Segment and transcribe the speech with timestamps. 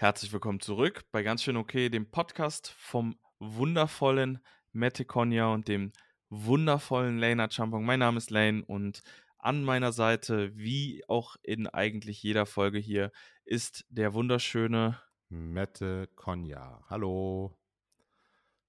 [0.00, 4.38] Herzlich willkommen zurück bei Ganz schön okay, dem Podcast vom wundervollen
[4.70, 5.92] Mette Konya und dem
[6.28, 7.84] wundervollen Lena Champong.
[7.84, 9.02] Mein Name ist Lane und
[9.38, 13.10] an meiner Seite, wie auch in eigentlich jeder Folge hier,
[13.44, 15.00] ist der wunderschöne
[15.30, 16.84] Mette Konya.
[16.88, 17.58] Hallo.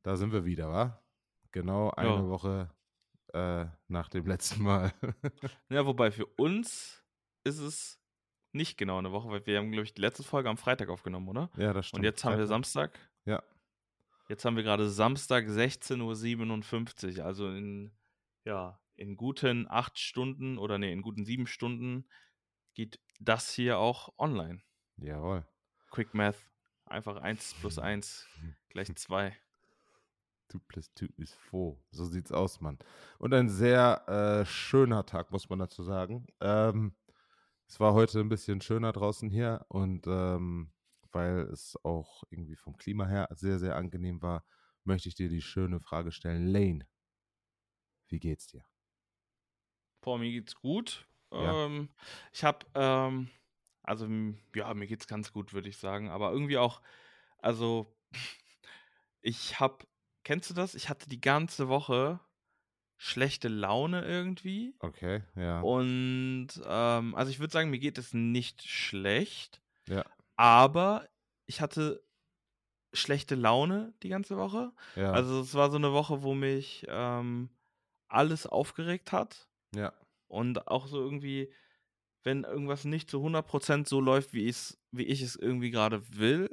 [0.02, 1.00] Da sind wir wieder, wa?
[1.52, 2.28] Genau eine Ja.
[2.28, 2.72] Woche
[3.34, 4.92] äh, nach dem letzten Mal.
[5.70, 7.04] Ja, wobei für uns
[7.44, 7.99] ist es
[8.52, 11.28] nicht genau eine Woche, weil wir haben, glaube ich, die letzte Folge am Freitag aufgenommen,
[11.28, 11.50] oder?
[11.58, 12.00] ja, das stimmt.
[12.00, 12.48] Und jetzt haben wir.
[12.48, 12.98] Samstag.
[13.26, 13.44] Ja.
[14.28, 17.26] Jetzt haben wir gerade Samstag 16.57 Uhr.
[17.26, 17.92] Also in,
[18.46, 22.06] ja, in guten acht Stunden oder nee, in guten sieben Stunden
[22.74, 24.62] geht das hier auch online.
[24.98, 25.46] Jawohl.
[25.90, 26.38] Quick Math.
[26.86, 28.28] Einfach 1 plus 1
[28.70, 29.36] gleich 2.
[30.50, 31.76] 2 plus 2 ist 4.
[31.92, 32.78] So sieht's aus, Mann.
[33.18, 36.26] Und ein sehr äh, schöner Tag, muss man dazu sagen.
[36.40, 36.94] Ähm,
[37.70, 40.72] es war heute ein bisschen schöner draußen hier und ähm,
[41.12, 44.44] weil es auch irgendwie vom Klima her sehr, sehr angenehm war,
[44.84, 46.48] möchte ich dir die schöne Frage stellen.
[46.48, 46.88] Lane,
[48.08, 48.66] wie geht's dir?
[50.02, 51.08] Boah, mir geht's gut.
[51.32, 51.66] Ja.
[51.66, 51.90] Ähm,
[52.34, 53.30] ich habe, ähm,
[53.84, 54.08] also
[54.56, 56.10] ja, mir geht's ganz gut, würde ich sagen.
[56.10, 56.82] Aber irgendwie auch,
[57.38, 57.96] also
[59.22, 59.86] ich habe,
[60.24, 60.74] kennst du das?
[60.74, 62.20] Ich hatte die ganze Woche
[63.02, 64.76] schlechte Laune irgendwie.
[64.80, 65.62] Okay, ja.
[65.62, 71.08] Und ähm, also ich würde sagen, mir geht es nicht schlecht, Ja, aber
[71.46, 72.04] ich hatte
[72.94, 74.74] schlechte Laune die ganze Woche.
[74.96, 75.12] ja.
[75.14, 77.50] Also es war so eine Woche, wo mich ähm,
[78.10, 79.48] alles aufgeregt hat.
[79.74, 79.94] ja.
[80.28, 81.52] Und auch so irgendwie,
[82.24, 86.50] wenn irgendwas nicht zu 100% so läuft, wie, ich's, wie ich es irgendwie gerade will,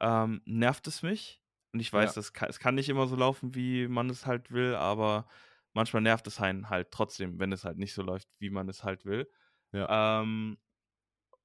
[0.00, 1.40] ähm, nervt es mich.
[1.74, 2.14] Und ich weiß, Ja.
[2.14, 5.26] das kann, es kann nicht immer so laufen, wie man es halt will, aber
[5.72, 8.84] manchmal nervt es einen halt trotzdem, wenn es halt nicht so läuft, wie man es
[8.84, 9.28] halt will.
[9.72, 10.22] Ja.
[10.22, 10.56] Ähm,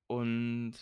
[0.05, 0.73] und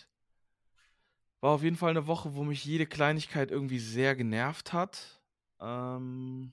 [1.40, 5.22] war auf jeden Fall eine Woche, wo mich jede Kleinigkeit irgendwie sehr genervt hat.
[5.60, 6.52] Ähm,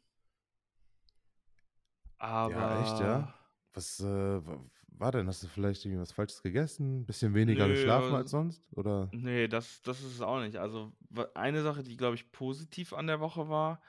[2.18, 3.34] aber Ja, echt, ja?
[3.74, 4.42] Was äh,
[5.00, 5.28] war denn?
[5.28, 7.02] Hast du vielleicht irgendwie was Falsches gegessen?
[7.02, 8.68] Ein bisschen weniger Nö, geschlafen aber- als sonst?
[8.74, 9.10] Oder?
[9.12, 10.58] Nee, das, das ist es auch nicht.
[10.58, 10.94] Also
[11.34, 13.82] eine Sache, die, glaube ich, positiv an der Woche war,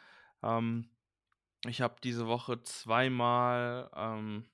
[0.42, 0.88] ähm,
[1.66, 4.44] ich habe diese Woche zweimal, ähm,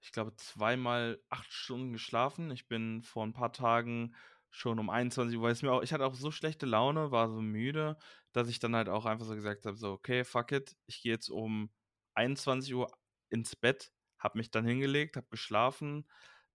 [0.00, 2.50] ich glaube, zweimal acht Stunden geschlafen.
[2.50, 4.14] Ich bin vor ein paar Tagen
[4.50, 7.28] schon um 21 Uhr, weil es mir auch, ich hatte auch so schlechte Laune, war
[7.30, 7.96] so müde,
[8.32, 11.12] dass ich dann halt auch einfach so gesagt habe, so, okay, fuck it, ich gehe
[11.12, 11.70] jetzt um
[12.14, 12.88] 21 Uhr
[13.30, 13.90] ins Bett,
[14.22, 16.08] habe mich dann hingelegt, habe geschlafen,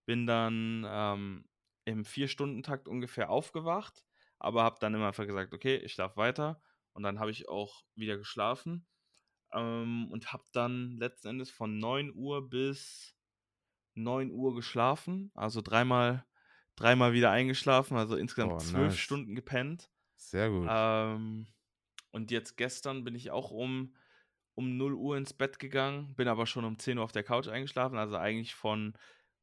[0.06, 1.48] bin dann ähm,
[1.84, 4.04] im Vier-Stunden-Takt ungefähr aufgewacht,
[4.38, 6.62] aber habe dann immer einfach gesagt, okay, ich schlafe weiter
[6.92, 8.86] und dann habe ich auch wieder geschlafen
[9.52, 13.16] ähm, und habe dann letzten Endes von 9 Uhr bis
[13.94, 16.26] 9 Uhr geschlafen, also dreimal,
[16.76, 18.98] dreimal wieder eingeschlafen, also insgesamt Oh, zwölf nice.
[18.98, 19.90] Stunden gepennt.
[20.16, 20.70] Sehr gut.
[20.70, 21.46] Ähm,
[22.12, 23.96] und jetzt gestern bin ich auch um,
[24.58, 27.46] um 0 Uhr ins Bett gegangen, bin aber schon um 10 Uhr auf der Couch
[27.46, 28.92] eingeschlafen, also eigentlich von,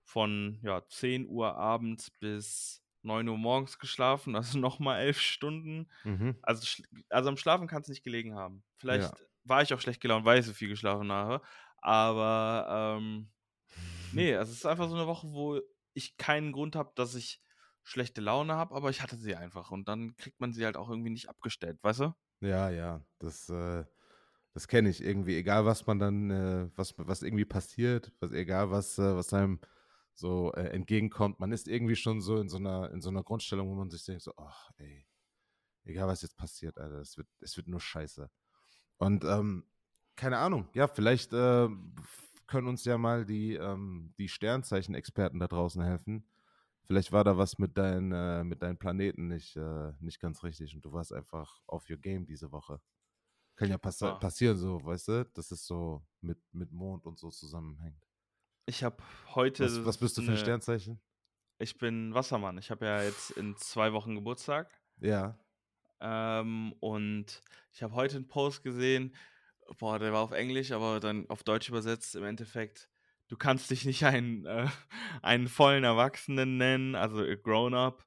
[0.04, 5.90] von ja, 10 Uhr abends bis 9 Uhr morgens geschlafen, also nochmal elf Stunden.
[6.04, 6.36] Mhm.
[6.42, 8.66] Also, also am Schlafen kann es nicht gelegen haben.
[8.76, 9.14] Vielleicht
[9.46, 11.42] war ich auch schlecht gelaunt, weil ich so viel geschlafen habe.
[11.78, 13.30] Aber ähm,
[14.12, 15.62] nee, also es ist einfach so eine Woche, wo
[15.94, 17.42] ich keinen Grund habe, dass ich
[17.84, 19.72] schlechte Laune habe, aber ich hatte sie einfach.
[19.72, 22.14] Und dann kriegt man sie halt auch irgendwie nicht abgestellt, weißt du?
[22.42, 23.86] Ja, ja, das, äh,
[24.56, 25.36] das kenne ich irgendwie.
[25.36, 29.60] Egal, was man dann, äh, was, was irgendwie passiert, was, egal, was, äh, was einem
[30.14, 33.70] so äh, entgegenkommt, man ist irgendwie schon so in so einer, in so einer Grundstellung,
[33.70, 35.06] wo man sich denkt, so, ach, ey,
[35.84, 38.30] egal, was jetzt passiert, Alter, es wird, es wird nur scheiße.
[38.98, 39.66] Und ähm,
[40.16, 41.68] keine Ahnung, ja, vielleicht äh,
[42.48, 46.30] können uns ja mal die, ähm, die Sternzeichen-Experten da draußen helfen.
[46.86, 50.74] Vielleicht war da was mit, dein, äh, mit deinen Planeten nicht, äh, nicht ganz richtig
[50.76, 52.80] und du warst einfach auf your game diese Woche.
[53.56, 54.16] Kann ja passi Ja.
[54.16, 58.06] passieren, so, weißt du, dass es so mit, mit Mond und so zusammenhängt.
[58.66, 58.98] Ich habe
[59.34, 59.64] heute.
[59.64, 61.00] Was, was bist du für ein eine- Sternzeichen?
[61.58, 62.58] Ich bin Wassermann.
[62.58, 64.70] Ich habe ja jetzt in zwei Wochen Geburtstag.
[65.00, 65.40] Ja.
[66.02, 67.42] Ähm, und
[67.72, 69.16] ich habe heute einen Post gesehen,
[69.78, 72.90] boah, der war auf Englisch, aber dann auf Deutsch übersetzt im Endeffekt.
[73.30, 74.68] Du kannst dich nicht einen, äh,
[75.22, 78.06] einen vollen Erwachsenen nennen, also a grown-up,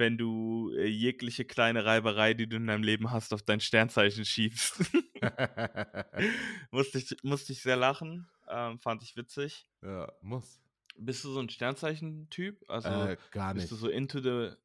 [0.00, 4.24] wenn du äh, jegliche kleine Reiberei, die du in deinem Leben hast, auf dein Sternzeichen
[4.24, 4.80] schiebst.
[6.72, 9.68] musste, ich, musste ich sehr lachen, ähm, fand ich witzig.
[9.82, 10.60] ja, muss.
[10.96, 12.68] Bist du so ein Sternzeichen-Typ?
[12.68, 13.72] Also äh, gar bist nicht.
[13.72, 14.56] du so into the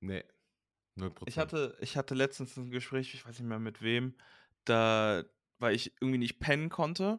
[0.00, 0.22] nee.
[0.96, 1.12] 0%.
[1.26, 4.14] Ich hatte, ich hatte letztens ein Gespräch, ich weiß nicht mehr mit wem,
[4.64, 5.24] da,
[5.58, 7.18] weil ich irgendwie nicht pennen konnte.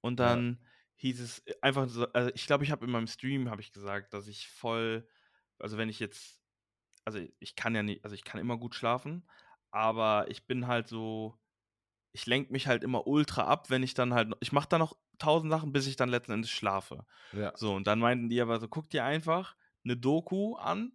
[0.00, 0.26] Und Ja.
[0.34, 0.58] dann
[0.96, 4.12] hieß es einfach so, also ich glaube, ich habe in meinem Stream, habe ich gesagt,
[4.12, 5.06] dass ich voll,
[5.58, 6.43] also wenn ich jetzt
[7.04, 9.28] also ich kann ja nicht, also ich kann immer gut schlafen,
[9.70, 11.38] aber ich bin halt so,
[12.12, 14.96] ich lenke mich halt immer ultra ab, wenn ich dann halt, ich mache da noch
[15.18, 17.06] tausend Sachen, bis ich dann letzten Endes schlafe.
[17.32, 17.52] Ja.
[17.56, 20.92] So, und dann meinten die aber so, guck dir einfach eine Doku an,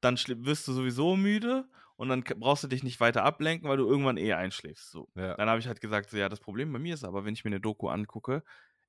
[0.00, 3.86] dann wirst du sowieso müde und dann brauchst du dich nicht weiter ablenken, weil du
[3.86, 4.90] irgendwann eh einschläfst.
[4.90, 5.08] So.
[5.14, 5.34] Ja.
[5.36, 7.44] Dann habe ich halt gesagt, so, ja, das Problem bei mir ist aber, wenn ich
[7.44, 8.42] mir eine Doku angucke,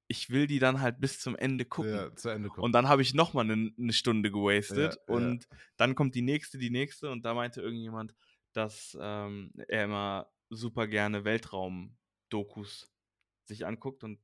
[0.08, 1.94] ich will die dann halt bis zum Ende gucken.
[1.94, 2.64] Ja, zu Ende gucken.
[2.64, 5.16] Und dann habe ich nochmal eine, eine Stunde gewastet Ja, ja.
[5.16, 5.48] und
[5.78, 8.14] dann kommt die nächste, die nächste und da meinte irgendjemand,
[8.54, 12.92] dass ähm, er immer super gerne Weltraum-Dokus
[13.46, 14.20] sich anguckt und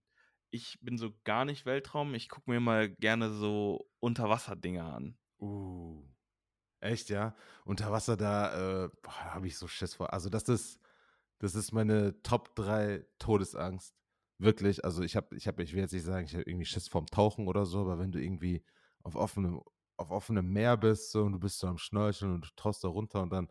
[0.52, 5.18] ich bin so gar nicht Weltraum, ich gucke mir mal gerne so Unterwasser-Dinger an.
[5.40, 6.04] Uh.
[6.82, 7.36] Echt, ja?
[7.66, 10.14] Unter Wasser, da äh, habe ich so Schiss vor.
[10.14, 10.80] Also, das ist,
[11.40, 13.94] das ist meine Top 3 Todesangst.
[14.40, 14.86] Wirklich.
[14.86, 17.06] Also, ich habe, ich habe, ich will jetzt nicht sagen, ich habe irgendwie Schiss vorm
[17.08, 18.64] Tauchen oder so, aber wenn du irgendwie
[19.04, 19.62] auf offenem,
[19.98, 22.88] auf offenem Meer bist so, und du bist so am Schnorcheln und du tauchst da
[22.88, 23.50] runter und dann,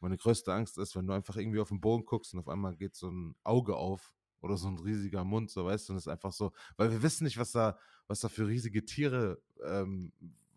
[0.00, 2.76] meine größte Angst ist, wenn du einfach irgendwie auf den Boden guckst und auf einmal
[2.76, 4.12] geht so ein Auge auf
[4.42, 7.02] oder so ein riesiger Mund, so weißt du, und es ist einfach so, weil wir
[7.02, 10.12] wissen nicht, was da, was da für riesige Tiere, ähm,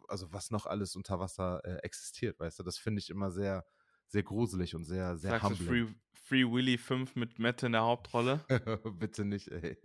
[0.10, 3.66] also was noch alles unter Wasser äh, existiert, weißt du, das finde ich immer sehr,
[4.10, 5.56] sehr gruselig und sehr, sehr Sagst du humbling.
[5.56, 8.46] Free, Free Willy 5 mit Mette in der Hauptrolle?
[9.00, 9.78] Bitte nicht, ey.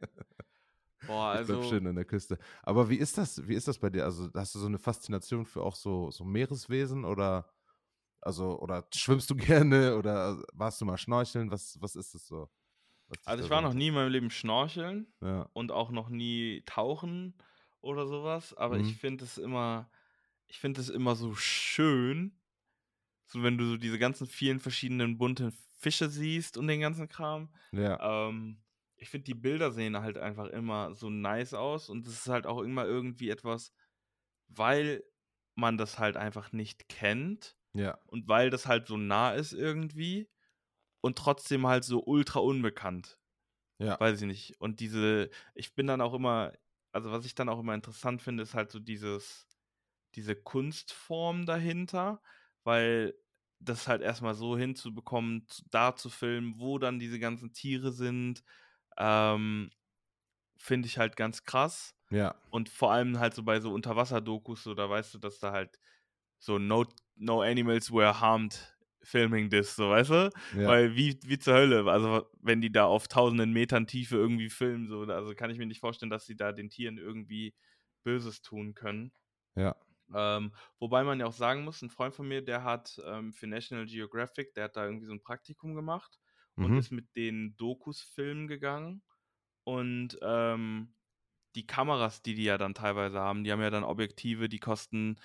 [1.07, 1.65] Boah, Ich bleib also.
[1.65, 2.39] schön an der Küste.
[2.63, 4.05] Aber wie ist das, wie ist das bei dir?
[4.05, 7.51] Also hast du so eine Faszination für auch so, so Meereswesen oder
[8.23, 11.51] also oder schwimmst du gerne oder warst du mal schnorcheln?
[11.51, 12.51] Was, was ist es so?
[13.25, 17.35] Also ich war noch nie in meinem Leben schnorcheln Ja, und auch noch nie tauchen
[17.81, 18.81] oder sowas, aber Mhm.
[18.81, 19.91] ich finde es immer,
[20.49, 22.41] ich finde es immer so schön,
[23.27, 27.55] so wenn du so diese ganzen vielen verschiedenen bunten Fische siehst und den ganzen Kram.
[27.73, 28.63] ja, Ähm,
[28.97, 32.47] ich finde, die Bilder sehen halt einfach immer so nice aus und es ist halt
[32.47, 33.73] auch immer irgendwie etwas,
[34.49, 35.05] weil
[35.55, 40.31] man das halt einfach nicht kennt ja, und weil das halt so nah ist irgendwie
[41.01, 43.19] und trotzdem halt so ultra unbekannt.
[43.79, 44.61] ja, Weiß ich nicht.
[44.61, 46.53] Und diese, ich bin dann auch immer,
[46.93, 49.47] also was ich dann auch immer interessant finde, ist halt so dieses,
[50.15, 52.23] diese Kunstform dahinter,
[52.65, 53.15] weil
[53.61, 58.43] das halt erstmal so hinzubekommen, zu- da zu filmen, wo dann diese ganzen Tiere sind,
[58.99, 59.71] ähm,
[60.59, 61.95] finde ich halt ganz krass.
[62.11, 65.53] ja, Und vor allem halt so bei so Unterwasser-Dokus, so, da weißt du, dass da
[65.53, 65.79] halt
[66.39, 70.31] so no, no animals were harmed filming this, so weißt du?
[70.51, 74.51] ja, Weil wie, wie zur Hölle, also wenn die da auf tausenden Metern Tiefe irgendwie
[74.51, 77.55] filmen, so, also kann ich mir nicht vorstellen, dass sie da den Tieren irgendwie
[78.05, 79.13] Böses tun können.
[79.57, 79.75] ja,
[80.13, 83.47] Ähm, wobei man ja auch sagen muss, ein Freund von mir, der hat ähm, für
[83.47, 86.19] National Geographic, der hat da irgendwie so ein Praktikum gemacht
[86.59, 86.79] und mhm.
[86.79, 89.03] ist mit den Dokus filmen gegangen.
[89.65, 90.95] Und ähm,
[91.57, 95.17] die Kameras, die die ja dann teilweise haben, die haben ja dann Objektive, die kosten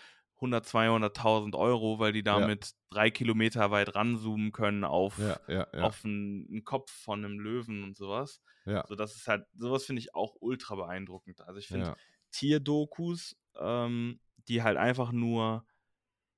[0.42, 2.50] 100, 200.000 Euro, weil die Ja.
[2.50, 7.40] damit drei Kilometer weit ranzoomen können auf, ja, ja, ja, auf einen, Kopf von einem
[7.40, 8.42] Löwen und sowas.
[8.66, 11.42] ja, So, das ist halt, sowas finde ich auch ultra beeindruckend.
[11.42, 11.96] Also ich finde ja,
[12.32, 15.66] Tierdokus, ähm, die halt einfach nur,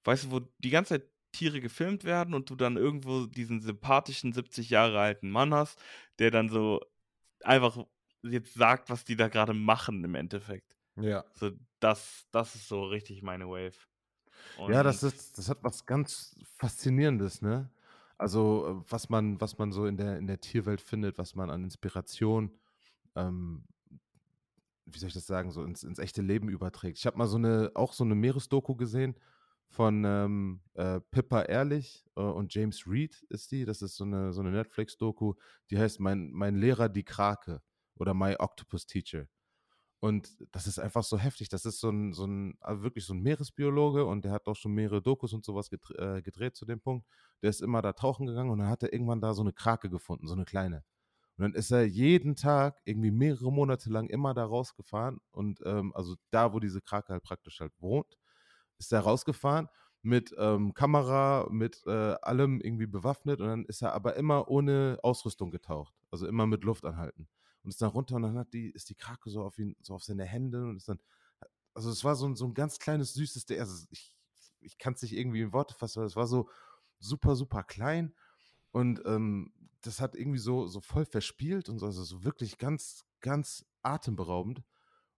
[0.03, 4.33] weißt du, wo die ganze Zeit Tiere gefilmt werden und du dann irgendwo diesen sympathischen
[4.33, 5.81] 70 Jahre alten Mann hast,
[6.19, 6.81] der dann so
[7.43, 7.77] einfach
[8.21, 10.77] jetzt sagt, was die da gerade machen im Endeffekt.
[10.97, 11.23] ja.
[11.33, 13.73] So, das, das ist so richtig meine Wave.
[14.67, 17.69] Ja, das Und- ist, das hat was ganz Faszinierendes, ne?
[18.17, 21.49] Also, äh, was man, was man so in der, in der Tierwelt findet, was man
[21.49, 22.51] an Inspiration,
[23.15, 23.63] ähm,
[24.85, 26.97] wie soll ich das sagen, so ins, ins echte Leben überträgt.
[26.97, 29.15] Ich habe mal so eine, auch so eine Meeresdoku gesehen
[29.69, 33.65] von ähm, äh, Pippa Ehrlich äh, und James Reed ist die.
[33.65, 35.35] Das ist so eine, so eine Netflix-Doku,
[35.69, 37.61] die heißt mein, mein Lehrer die Krake
[37.95, 39.27] oder My Octopus Teacher.
[40.01, 41.47] Und das ist einfach so heftig.
[41.49, 44.55] Das ist so ein, so ein also wirklich so ein Meeresbiologe und der hat auch
[44.55, 47.07] schon mehrere Dokus und sowas gedre äh, gedreht zu dem Punkt.
[47.43, 49.91] Der ist immer da tauchen gegangen und dann hat er irgendwann da so eine Krake
[49.91, 50.83] gefunden, so eine kleine.
[51.37, 55.91] Und dann ist er jeden Tag irgendwie mehrere Monate lang immer da rausgefahren und ähm,
[55.95, 58.17] also da, wo diese Krake halt praktisch halt wohnt,
[58.77, 59.67] ist er rausgefahren
[60.03, 64.99] mit ähm, Kamera, mit äh, allem irgendwie bewaffnet und dann ist er aber immer ohne
[65.03, 67.27] Ausrüstung getaucht, also immer mit Luft anhalten
[67.63, 69.93] und ist dann runter und dann hat die, ist die Krake so auf ihn, so
[69.95, 70.99] auf seine Hände und ist dann,
[71.73, 74.15] also es war so ein, so ein ganz kleines, süßes, also ich,
[74.59, 76.49] ich kann es nicht irgendwie in Worte fassen, aber es war so
[76.99, 78.13] super, super klein
[78.71, 83.05] und ähm, das hat irgendwie so, so voll verspielt und so, also so wirklich ganz,
[83.19, 84.63] ganz atemberaubend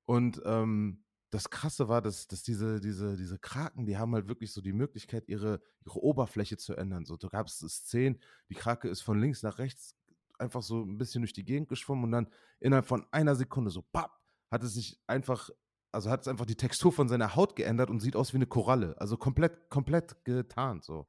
[0.06, 4.54] und ähm, das Krasse war, dass, dass diese, diese, diese Kraken, die haben halt wirklich
[4.54, 7.06] so die Möglichkeit, ihre, ihre Oberfläche zu ändern.
[7.06, 9.96] So, da gab es Szenen, die Krake ist von links nach rechts
[10.38, 12.28] einfach so ein bisschen durch die Gegend geschwommen und dann
[12.60, 14.20] innerhalb von einer Sekunde so, papp,
[14.52, 15.50] hat es sich einfach
[15.94, 18.48] also hat es einfach die Textur von seiner Haut geändert und sieht aus wie eine
[18.48, 19.00] Koralle.
[19.00, 21.08] Also komplett, komplett getarnt so.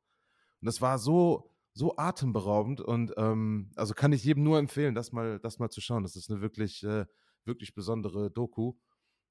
[0.60, 5.12] Und das war so, so atemberaubend und ähm, also kann ich jedem nur empfehlen, das
[5.12, 6.04] mal, das mal zu schauen.
[6.04, 7.04] Das ist eine wirklich, äh,
[7.44, 8.74] wirklich besondere Doku.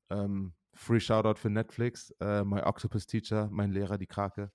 [0.10, 2.12] Ähm, Free Shoutout für Netflix.
[2.20, 4.52] Äh, My Octopus Teacher, mein Lehrer, die Krake.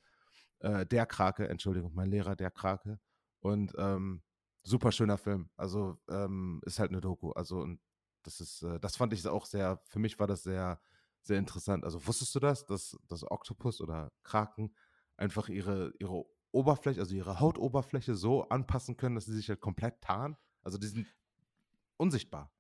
[0.61, 3.01] Äh, der Krake, Entschuldigung, mein Lehrer, der Krake.
[3.41, 4.23] Und ähm,
[4.63, 5.49] super schöner Film.
[5.57, 7.33] Also ähm, ist halt eine Doku.
[7.33, 7.81] Also und
[8.23, 10.79] das ist, äh, das fand ich auch sehr, für mich war das sehr,
[11.23, 11.85] sehr interessant.
[11.85, 14.75] Also wusstest du das, dass, dass Oktopus oder Kraken
[15.17, 20.01] einfach ihre, ihre Oberfläche, also ihre Hautoberfläche so anpassen können, dass sie sich halt komplett
[20.03, 20.37] tarnen?
[20.63, 21.09] Also die sind
[21.99, 22.53] unsichtbar.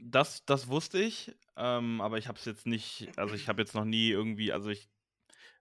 [0.00, 3.74] Das, das wusste ich, ähm, aber ich habe es jetzt nicht, also ich habe jetzt
[3.74, 4.88] noch nie irgendwie, also ich,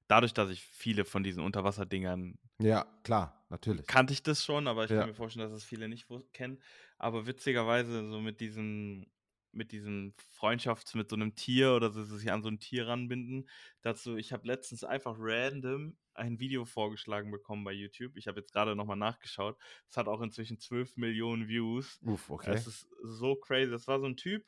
[0.08, 3.88] dadurch, dass ich viele von diesen Unterwasserdingern Ja, klar, natürlich.
[3.88, 4.96] kannte ich das schon, aber ich Ja.
[4.96, 6.62] kann mir vorstellen, dass es viele nicht kennen.
[6.98, 9.06] Aber witzigerweise so mit diesem,
[9.52, 13.48] mit diesem Freundschafts mit so einem Tier oder so sich an so ein Tier ranbinden.
[13.82, 18.18] Dazu, ich habe letztens einfach random ein Video vorgeschlagen bekommen bei YouTube.
[18.18, 19.58] Ich habe jetzt gerade nochmal nachgeschaut.
[19.90, 22.02] Es hat auch inzwischen 12 Millionen Views.
[22.06, 22.54] Uff, okay.
[22.54, 23.72] Es ist so crazy.
[23.72, 24.46] Das war so ein Typ,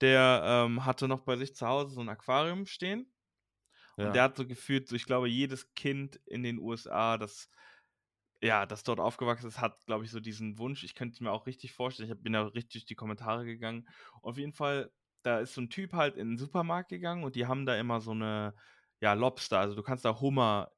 [0.00, 3.12] der ähm, hatte noch bei sich zu Hause so ein Aquarium stehen.
[3.98, 4.14] Und Ja.
[4.14, 7.50] der hat so gefühlt, so ich glaube, jedes Kind in den USA, das
[8.42, 10.82] ja, das dort aufgewachsen ist, hat, glaube ich, so diesen Wunsch.
[10.84, 12.10] Ich könnte es mir auch richtig vorstellen.
[12.10, 13.86] Ich bin da richtig durch die Kommentare gegangen.
[14.22, 14.90] Auf jeden Fall,
[15.22, 18.00] da ist so ein Typ halt in den Supermarkt gegangen und die haben da immer
[18.00, 18.54] so eine,
[19.00, 19.58] ja, Lobster.
[19.60, 20.70] Also du kannst da Hummer,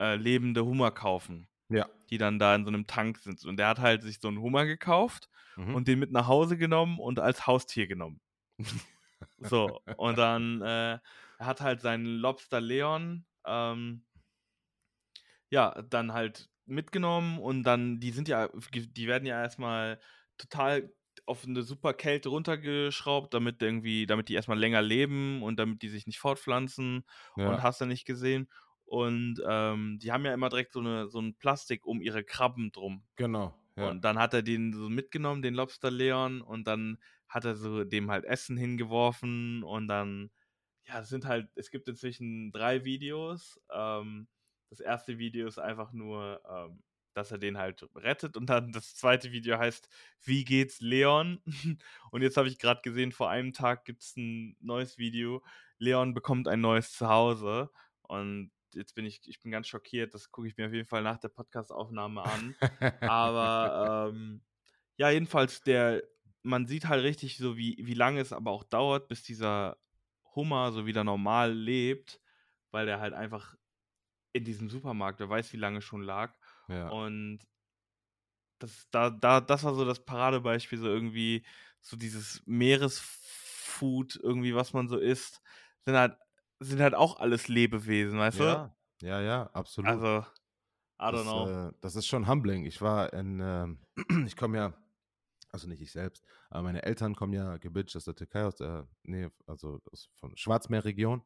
[0.00, 1.88] äh, lebende Hummer kaufen, ja.
[2.10, 3.44] die dann da in so einem Tank sind.
[3.44, 5.28] Und der hat halt sich so einen Hummer gekauft
[5.58, 5.74] Mhm.
[5.74, 8.20] und den mit nach Hause genommen und als Haustier genommen.
[9.40, 11.00] So, und dann äh,
[11.40, 14.04] hat halt seinen Lobster Leon, ähm,
[15.50, 19.98] ja, dann halt mitgenommen und dann, die sind ja, die werden ja erstmal
[20.36, 20.92] total
[21.26, 25.88] auf eine super Kälte runtergeschraubt, damit irgendwie, damit die erstmal länger leben und damit die
[25.88, 27.04] sich nicht fortpflanzen
[27.36, 27.48] ja.
[27.48, 28.48] und hast du nicht gesehen.
[28.88, 32.72] Und ähm, die haben ja immer direkt so, eine, so ein Plastik um ihre Krabben
[32.72, 33.04] drum.
[33.16, 33.54] genau.
[33.76, 33.90] Ja.
[33.90, 37.84] Und dann hat er den so mitgenommen, den Lobster Leon, und dann hat er so
[37.84, 40.30] dem halt Essen hingeworfen und dann,
[40.84, 43.60] ja, es sind halt, es gibt inzwischen drei Videos.
[43.70, 44.26] Ähm,
[44.70, 46.82] das erste Video ist einfach nur, ähm,
[47.14, 49.88] dass er den halt rettet und dann das zweite Video heißt,
[50.24, 51.40] wie geht's Leon?
[52.10, 55.44] und jetzt habe ich gerade gesehen, vor einem Tag gibt es ein neues Video,
[55.78, 57.70] Leon bekommt ein neues Zuhause
[58.02, 61.02] und jetzt bin ich, ich bin ganz schockiert, das gucke ich mir auf jeden Fall
[61.02, 62.54] nach der Podcastaufnahme an.
[63.00, 64.42] Aber ähm,
[64.96, 66.02] ja, jedenfalls, der,
[66.42, 69.78] man sieht halt richtig so, wie, wie lange es aber auch dauert, bis dieser
[70.34, 72.20] Hummer so wieder normal lebt,
[72.70, 73.56] weil der halt einfach
[74.32, 76.34] in diesem Supermarkt, wer weiß, wie lange schon lag.
[76.68, 76.88] ja.
[76.88, 77.40] Und
[78.58, 81.44] das, da, da, das war so das Paradebeispiel, so irgendwie,
[81.80, 85.40] so dieses Meeresfood, irgendwie, was man so isst,
[85.84, 86.16] sind halt,
[86.60, 88.74] sind halt auch alles Lebewesen, weißt ja.
[89.02, 89.54] ja, ja, du?
[89.54, 89.90] absolut.
[89.90, 90.26] Also,
[91.00, 91.68] I don't das, know.
[91.68, 92.64] Äh, das ist schon humbling.
[92.64, 93.78] Ich war in, ähm,
[94.26, 94.74] ich komme ja,
[95.50, 98.88] also nicht ich selbst, aber meine Eltern kommen ja gebitcht aus der Türkei, aus der
[99.04, 101.22] Nähe, also aus, von Schwarzmeerregion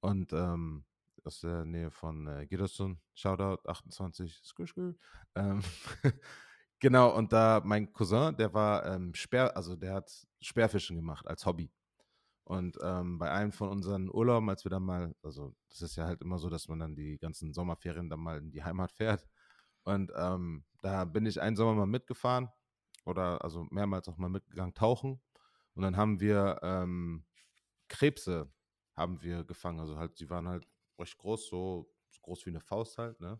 [0.00, 0.84] und ähm,
[1.24, 4.94] aus der Nähe von äh, Giresun, Shoutout 28, skü, skü.
[5.34, 5.62] Ähm,
[6.80, 11.46] genau, und da mein Cousin, der war ähm, Speer, also der hat Speerfischen gemacht als
[11.46, 11.70] Hobby.
[12.48, 16.06] Und ähm, bei einem von unseren Urlauben, als wir dann mal, also das ist ja
[16.06, 19.26] halt immer so, dass man dann die ganzen Sommerferien dann mal in die Heimat fährt.
[19.82, 22.48] Und ähm, da bin ich einen Sommer mal mitgefahren
[23.04, 25.20] oder also mehrmals auch mal mitgegangen tauchen.
[25.74, 27.26] Und dann haben wir ähm,
[27.88, 28.50] Krebse
[28.96, 29.80] haben wir gefangen.
[29.80, 30.66] Also halt, die waren halt
[30.98, 33.38] recht groß, so, groß wie eine Faust halt, ne?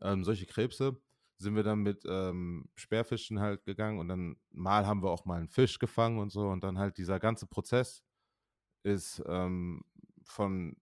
[0.00, 0.96] Ähm, solche Krebse
[1.36, 5.36] sind wir dann mit ähm, Speerfischen halt gegangen und dann mal haben wir auch mal
[5.36, 8.02] einen Fisch gefangen und so und dann halt dieser ganze Prozess
[8.82, 9.82] ist ähm,
[10.24, 10.76] von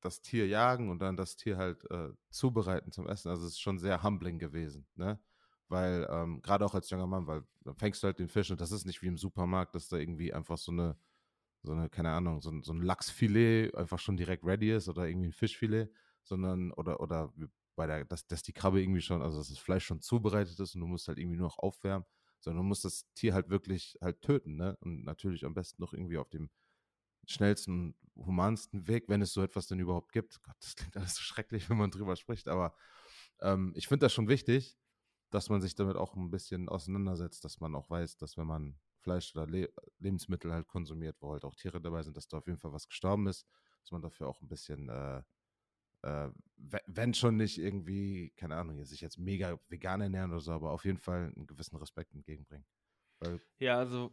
[0.00, 3.28] das Tier jagen und dann das Tier halt äh, zubereiten zum Essen.
[3.30, 5.20] Also es ist schon sehr humbling gewesen, ne?
[5.68, 8.60] Weil, ähm, gerade auch als junger Mann, weil dann fängst du halt den Fisch und
[8.60, 10.96] das ist nicht wie im Supermarkt, dass da irgendwie einfach so eine,
[11.62, 15.06] so eine, keine Ahnung, so ein, so ein Lachsfilet einfach schon direkt ready ist oder
[15.06, 15.90] irgendwie ein Fischfilet,
[16.22, 17.32] sondern, oder, oder
[17.76, 20.74] bei der, dass, dass die Krabbe irgendwie schon, also dass das Fleisch schon zubereitet ist
[20.74, 22.06] und du musst halt irgendwie nur noch aufwärmen,
[22.40, 24.76] sondern du musst das Tier halt wirklich halt töten, ne?
[24.80, 26.50] Und natürlich am besten noch irgendwie auf dem
[27.28, 30.42] schnellsten, humansten Weg, wenn es so etwas denn überhaupt gibt.
[30.42, 32.74] Gott, das klingt alles so schrecklich, wenn man drüber spricht, aber
[33.40, 34.76] ähm, ich finde das schon wichtig,
[35.30, 38.78] dass man sich damit auch ein bisschen auseinandersetzt, dass man auch weiß, dass wenn man
[39.00, 39.68] Fleisch oder Le
[39.98, 42.88] Lebensmittel halt konsumiert, wo halt auch Tiere dabei sind, dass da auf jeden Fall was
[42.88, 43.46] gestorben ist,
[43.82, 45.22] dass man dafür auch ein bisschen, äh,
[46.02, 50.72] äh, wenn schon nicht irgendwie, keine Ahnung, sich jetzt mega vegan ernähren oder so, aber
[50.72, 52.66] auf jeden Fall einen gewissen Respekt entgegenbringen.
[53.58, 54.12] Ja, also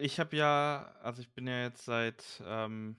[0.00, 2.96] ich habe ja, also ich bin ja jetzt seit ähm,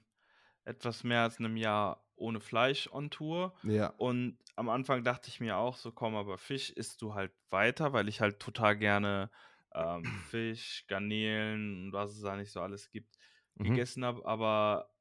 [0.66, 3.54] etwas mehr als einem Jahr ohne Fleisch on Tour.
[3.64, 3.94] Ja.
[3.98, 7.94] Und am Anfang dachte ich mir auch so, komm, aber Fisch isst du halt weiter,
[7.94, 9.32] weil ich halt total gerne
[9.74, 13.18] ähm, Fisch, Garnelen und was es da nicht so alles gibt,
[13.60, 13.82] Mhm.
[13.82, 14.26] gegessen habe.
[14.26, 14.94] Aber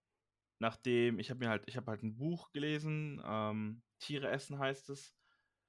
[0.61, 4.91] nachdem, ich habe mir halt, ich habe halt ein Buch gelesen, ähm, Tiere essen heißt
[4.91, 5.17] es.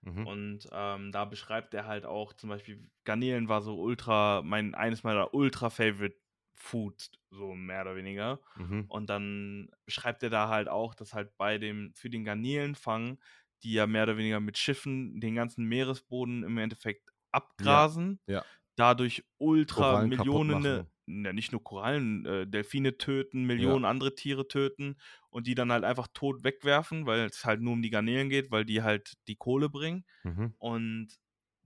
[0.03, 0.25] Mhm.
[0.25, 5.03] Und ähm, da beschreibt er halt auch zum Beispiel, Garnelen war so ultra, mein, eines
[5.03, 6.17] meiner ultra favorite
[6.61, 8.39] Food, so mehr oder weniger.
[8.55, 8.85] Mhm.
[8.87, 13.19] Und dann beschreibt er da halt auch, dass halt bei dem, für den Garnelenfang,
[13.63, 18.43] die ja mehr oder weniger mit Schiffen den ganzen Meeresboden im Endeffekt abgrasen, ja.
[18.75, 24.97] dadurch ultra Korallen Millionen, ja, nicht nur Korallen, äh, Delfine töten, Millionen andere Tiere töten
[25.29, 28.51] und die dann halt einfach tot wegwerfen, weil es halt nur um die Garnelen geht,
[28.51, 30.05] weil die halt die Kohle bringen.
[30.23, 30.53] Mhm.
[30.57, 31.09] Und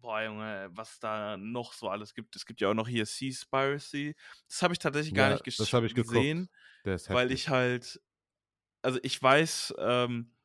[0.05, 2.35] boah, Junge, was da noch so alles gibt.
[2.35, 4.15] Es gibt ja auch noch hier Seaspiracy.
[4.47, 5.43] Das habe ich tatsächlich gar Ja, nicht
[5.73, 6.49] habe ich gesehen,
[7.07, 7.99] weil ich halt,
[8.81, 10.35] also ich weiß, ähm,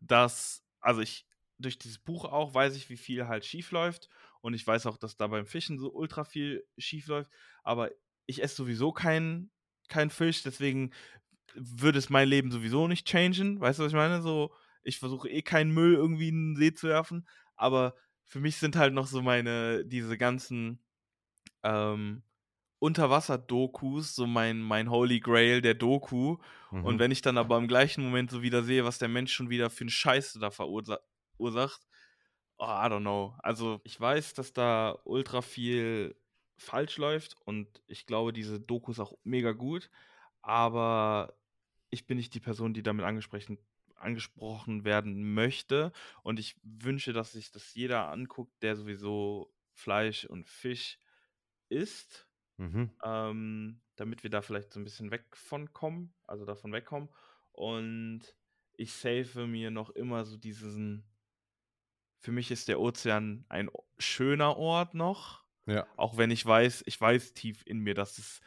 [0.00, 1.26] dass, also ich,
[1.58, 4.08] durch dieses Buch auch weiß ich, wie viel halt schief läuft.
[4.40, 7.30] Und ich weiß auch, dass da beim Fischen so ultra viel schief läuft.
[7.62, 7.90] Aber
[8.26, 9.52] ich esse sowieso keinen
[9.88, 10.92] kein Fisch, deswegen
[11.54, 13.60] würde es mein Leben sowieso nicht changen.
[13.60, 14.22] Weißt du, was ich meine?
[14.22, 17.28] So, ich versuche eh keinen Müll irgendwie in den See zu werfen.
[17.56, 17.94] Aber
[18.24, 20.78] für mich sind halt noch so meine, diese ganzen
[21.62, 22.22] ähm,
[22.78, 26.36] Unterwasser-Dokus, so mein, mein Holy Grail der Doku.
[26.70, 26.84] Mhm.
[26.84, 29.50] Und wenn ich dann aber im gleichen Moment so wieder sehe, was der Mensch schon
[29.50, 31.00] wieder für einen Scheiß da verursa-
[31.36, 31.86] verursacht,
[32.58, 33.36] oh, I don't know.
[33.38, 36.16] Also ich weiß, dass da ultra viel
[36.56, 39.90] falsch läuft und ich glaube, diese Doku ist auch mega gut,
[40.42, 41.36] aber
[41.90, 43.58] ich bin nicht die Person, die damit angesprochen,
[44.04, 45.92] angesprochen werden möchte
[46.22, 50.98] und ich wünsche, dass sich das jeder anguckt, der sowieso Fleisch und Fisch
[51.68, 52.90] isst Mhm.
[53.04, 57.10] ähm, damit wir da vielleicht so ein bisschen weg von kommen, also davon wegkommen.
[57.52, 58.22] Und
[58.74, 61.04] ich save mir noch immer so diesen.
[62.18, 65.88] Für mich ist der Ozean ein schöner Ort noch, Ja.
[65.96, 68.40] auch wenn ich weiß, ich weiß tief in mir, dass es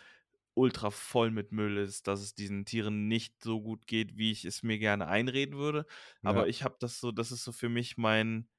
[0.57, 4.45] ultra voll mit Müll ist, dass es diesen Tieren nicht so gut geht, wie ich
[4.45, 5.85] es mir gerne einreden würde.
[6.23, 6.47] Aber ja.
[6.47, 8.49] ich habe das so, das ist so für mich mein,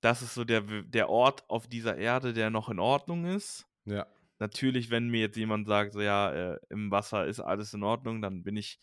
[0.00, 4.06] das ist so der, der Ort auf dieser Erde, der noch in Ordnung ist Ja.
[4.38, 8.22] natürlich, wenn mir jetzt jemand sagt, so ja, äh, im Wasser ist alles in Ordnung,
[8.22, 8.78] dann bin ich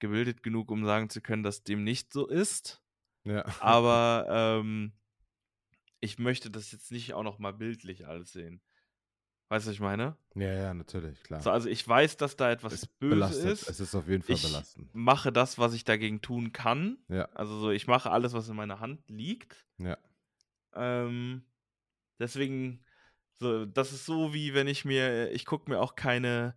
[0.00, 2.82] gebildet genug, um sagen zu können, dass dem nicht so ist.
[3.24, 3.44] Ja.
[3.60, 4.92] Aber ähm,
[6.00, 8.62] ich möchte das jetzt nicht auch noch mal bildlich alles sehen.
[9.50, 10.16] Weißt du, was ich meine?
[10.36, 11.40] Ja, ja, natürlich, klar.
[11.40, 13.52] So, also ich weiß, dass da etwas es böse belastet.
[13.52, 13.68] ist.
[13.68, 14.88] Es ist auf jeden Fall Ich belastend.
[14.94, 16.98] mache das, was ich dagegen tun kann.
[17.08, 19.66] Ja, Also so, ich mache alles, was in meiner Hand liegt.
[19.78, 19.98] ja.
[20.72, 21.42] Ähm,
[22.20, 22.84] deswegen,
[23.40, 26.54] so, das ist so wie wenn ich mir, ich gucke mir auch keine,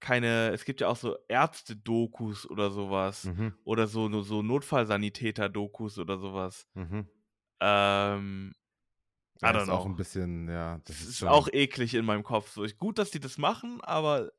[0.00, 3.24] keine, es gibt ja auch so Ärzte-Dokus oder sowas.
[3.24, 3.52] Mhm.
[3.64, 6.66] Oder so, so Notfallsanitäter-Dokus oder sowas.
[6.72, 7.06] Mhm.
[7.60, 8.54] Ähm,
[9.42, 9.90] I don't ist auch know.
[9.90, 11.28] ein bisschen, ja, das ist ist schon.
[11.28, 12.52] auch eklig in meinem Kopf.
[12.52, 14.30] So, ich, gut, dass die das machen, aber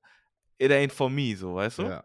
[0.57, 1.83] it ain't for me, so, weißt du?
[1.83, 2.03] Ja.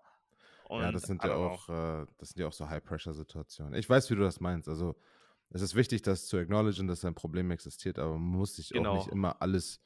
[0.65, 3.75] Und Ja, das sind ja auch, äh, das sind ja auch so High-Pressure-Situationen.
[3.75, 4.69] Ich weiß, wie du das meinst.
[4.69, 4.97] Also
[5.51, 8.89] es ist wichtig, das zu acknowledgen, dass ein Problem existiert, aber man muss sich auch
[8.89, 9.13] nicht Genau.
[9.13, 9.81] immer alles,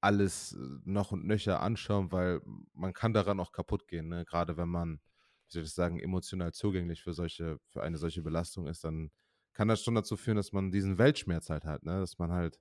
[0.00, 2.40] alles äh, noch und nöcher anschauen, weil
[2.72, 4.08] man kann daran auch kaputt gehen.
[4.08, 4.24] Ne?
[4.24, 5.00] Gerade wenn man,
[5.48, 9.10] wie soll ich sagen, emotional zugänglich für solche, für eine solche Belastung ist, dann
[9.54, 12.00] kann das schon dazu führen, dass man diesen Weltschmerz halt hat, ne?
[12.00, 12.58] Dass man halt,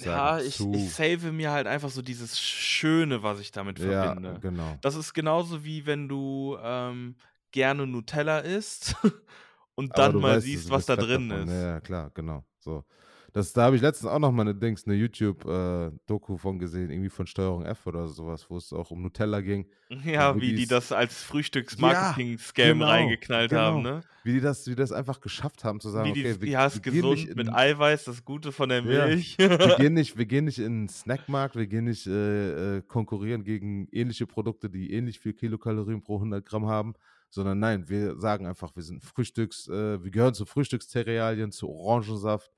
[0.00, 4.38] Ja, ich, ich save mir halt einfach so dieses Schöne, was ich damit ja, verbinde.
[4.40, 4.78] genau.
[4.80, 7.16] Das ist genauso wie wenn du ähm,
[7.52, 8.96] gerne Nutella isst
[9.74, 11.48] und dann mal weißt, siehst, was da drin davon.
[11.48, 11.54] ist.
[11.54, 12.44] Ja, ja, klar, genau.
[12.58, 12.84] So.
[13.32, 17.10] Das, da habe ich letztens auch noch mal eine Dings, eine YouTube-Doku von gesehen, irgendwie
[17.10, 19.66] von Steuerung F oder sowas, wo es auch um Nutella ging.
[20.04, 23.96] Ja, wie die das als Frühstücksmarketing-Scam genau, reingeknallt haben, genau.
[23.96, 24.00] ne?
[24.22, 26.66] Wie die das, wie das einfach geschafft haben zu sagen, Wie die, okay, wir, ja,
[26.66, 29.38] ist wir, gehen gesund nicht mit in, Eiweiß, das Gute von der Ja, Milch.
[29.38, 33.44] wir gehen nicht, wir gehen nicht in den Snackmarkt, wir gehen nicht äh, äh, konkurrieren
[33.44, 36.94] gegen ähnliche Produkte, die ähnlich viel Kilokalorien pro 100 Gramm haben,
[37.30, 42.50] sondern nein, wir sagen einfach, wir sind Frühstücks, äh, wir gehören zu Frühstücksterrealien, zu Orangensaft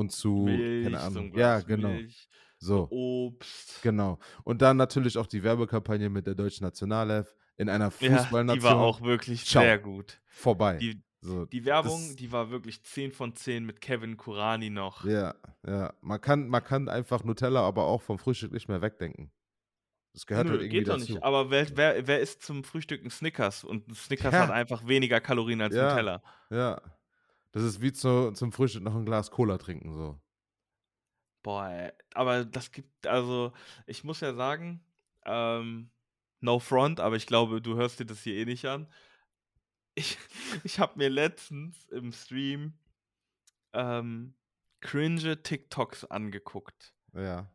[0.00, 3.80] und zu, Milch, keine so Ahnung, ein ja, genau, Milch, so, Obst.
[3.82, 4.18] genau.
[4.44, 8.62] Und dann natürlich auch die Werbekampagne mit der deutschen Nationalelf in einer Ja, Fußballnation die
[8.62, 9.62] war auch wirklich Ciao.
[9.62, 10.20] sehr gut.
[10.26, 10.78] vorbei.
[10.78, 15.04] Die, so, die Werbung, das- die war wirklich 10 von 10 mit Kevin Kurani noch.
[15.04, 15.34] Ja,
[15.66, 15.92] ja.
[16.00, 19.30] Man kann, man kann einfach Nutella aber auch vom Frühstück nicht mehr wegdenken.
[20.14, 21.12] Das gehört Nö, halt irgendwie geht doch dazu.
[21.12, 21.22] nicht.
[21.22, 23.62] Aber wer, wer, wer isst zum Frühstück ein Snickers?
[23.64, 24.40] Und ein Snickers Ja.
[24.44, 25.90] hat einfach weniger Kalorien als Ja.
[25.90, 26.22] Nutella.
[26.50, 26.80] Ja.
[27.52, 30.20] Das ist wie zu, zum Frühstück noch ein Glas Cola trinken, so.
[31.42, 31.92] Boah, ey.
[32.14, 33.52] aber das gibt, also,
[33.86, 34.84] ich muss ja sagen,
[35.24, 35.90] ähm,
[36.40, 38.86] no front, aber ich glaube, du hörst dir das hier eh nicht an.
[39.94, 40.18] Ich,
[40.64, 42.74] ich habe mir letztens im Stream
[43.72, 44.34] ähm,
[44.80, 46.94] cringe TikToks angeguckt.
[47.14, 47.50] Ja.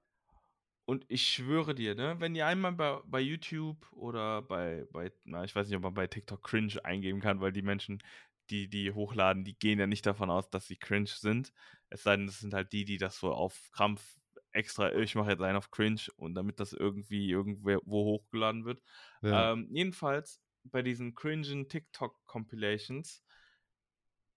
[0.86, 5.44] Und ich schwöre dir, ne, wenn ihr einmal bei, bei YouTube oder bei, bei, na,
[5.44, 8.04] ich weiß nicht, ob man bei TikTok cringe eingeben kann, weil die Menschen,
[8.50, 11.54] die die hochladen, die gehen ja nicht davon aus, dass sie cringe sind.
[11.90, 14.18] Es sei denn, es sind halt die, die das so auf Krampf
[14.52, 18.82] extra, ich mache jetzt einen auf cringe und damit das irgendwie irgendwo hochgeladen wird.
[19.22, 19.52] Ja.
[19.52, 23.24] Ähm, jedenfalls bei diesen cringen TikTok-Compilations,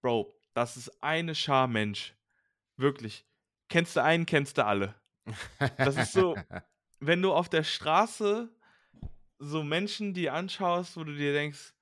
[0.03, 2.15] Bro, das ist eine Schar Mensch.
[2.77, 3.27] Wirklich.
[3.69, 4.95] Kennst du einen, kennst du alle.
[5.77, 6.37] Das ist so,
[7.01, 8.55] wenn du auf der Straße
[9.39, 11.75] so Menschen die anschaust, wo du dir denkst,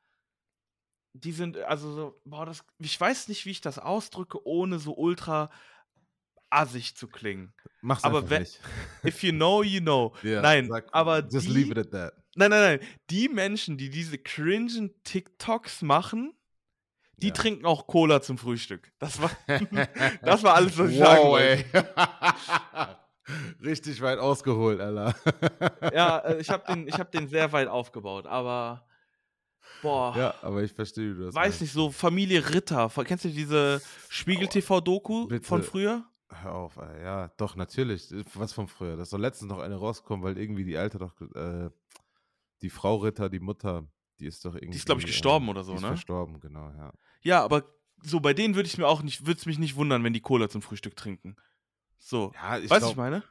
[1.25, 4.95] die sind, also so, boah, das, ich weiß nicht, wie ich das ausdrücke, ohne so
[4.97, 5.51] ultra
[6.51, 7.53] assig zu klingen.
[7.81, 8.61] Mach's Aber wenn- nicht.
[9.05, 10.15] If you know, you know.
[10.23, 12.15] Ja, Nein, sag- aber Just die, leave it at that.
[12.37, 12.89] Nein, nein, nein.
[13.11, 16.33] Die Menschen, die diese cringen TikToks machen,
[17.19, 17.33] die Ja.
[17.35, 18.93] trinken auch Cola zum Frühstück.
[18.99, 19.31] Das war,
[20.23, 21.65] das war alles, was ich sagen wow, wollte.
[21.73, 21.85] ey.
[23.65, 25.15] Richtig weit ausgeholt, Alter.
[25.93, 28.87] Ja, äh, ich habe den, ich hab den sehr weit aufgebaut, aber
[29.83, 31.61] boah, Ja, aber ich verstehe, wie du das weiß meinst.
[31.63, 32.91] nicht, so Familie Ritter.
[33.05, 36.05] Kennst du diese Spiegel-TV-Doku von früher?
[36.29, 37.03] Hör auf, ey.
[37.05, 38.13] ja, doch, natürlich.
[38.35, 38.97] Was von früher.
[38.97, 41.71] Das soll letztens noch eine rauskommen, weil irgendwie die Alte doch, äh,
[42.63, 43.87] die Frau Ritter, die Mutter,
[44.19, 44.71] die ist doch irgendwie.
[44.73, 45.89] Die ist, glaube ich, gestorben oder die so, ist ne?
[45.89, 46.93] verstorben, genau, ja.
[47.23, 47.65] Ja, aber
[48.03, 50.21] so bei denen würde ich mir auch nicht, würde es mich nicht wundern, wenn die
[50.21, 51.37] Cola zum Frühstück trinken.
[51.99, 52.33] So.
[52.35, 53.23] Ja, ich weißt du, ich meine?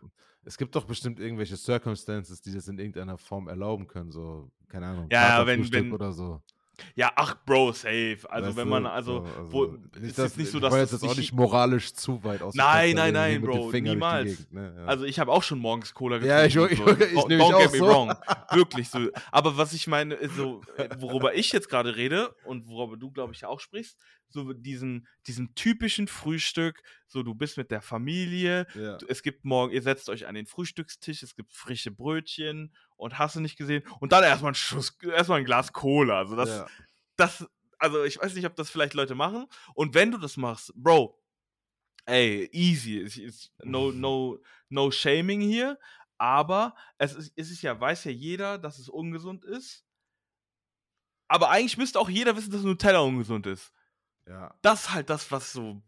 [0.46, 4.88] Es gibt doch bestimmt irgendwelche Circumstances, die das in irgendeiner Form erlauben können, so, keine
[4.88, 6.42] Ahnung, Ja, wenn- wenn- oder so.
[6.94, 8.18] Ja, ach, Bro, safe.
[8.28, 10.72] Also, Weißt wenn man, also, So, wo, nicht, ist dass, jetzt nicht so, ich dass
[10.74, 14.30] wollte das jetzt auch nicht- nicht moralisch zu weit aus Nein, nein, nein, Bro, niemals.
[14.40, 14.74] Gegend, ne?
[14.80, 14.86] ja.
[14.86, 16.38] Also ich habe auch schon morgens Cola getrunken.
[16.38, 16.88] Ja, ich- ich- so.
[16.90, 17.88] ich Don't- nämlich Don't auch get me so.
[17.88, 18.14] wrong.
[18.52, 19.00] Wirklich so.
[19.32, 23.10] Aber was ich meine, ist so, äh, worüber ich jetzt gerade rede und worüber du,
[23.10, 23.98] glaube ich, auch sprichst,
[24.30, 28.98] so diesen, diesen typischen Frühstück, so du bist mit der Familie, ja.
[29.08, 33.36] es gibt morgen, ihr setzt euch an den Frühstückstisch, es gibt frische Brötchen und hast
[33.36, 36.20] du nicht gesehen und dann erstmal ein Schuss, erstmal ein Glas Cola.
[36.20, 36.68] Also das, ja.
[37.16, 37.46] das,
[37.80, 39.46] also ich weiß nicht, ob das vielleicht Leute machen.
[39.74, 41.22] Und wenn du das machst, Bro,
[42.06, 43.32] ey, easy.
[43.64, 45.80] No, no, no shaming hier.
[46.18, 49.86] Aber es ist, es ist ja, weiß ja jeder, dass es ungesund ist.
[51.28, 53.74] Aber eigentlich müsste auch jeder wissen, dass Nutella ungesund ist.
[54.28, 54.54] Ja.
[54.62, 55.82] Das ist halt das, was so.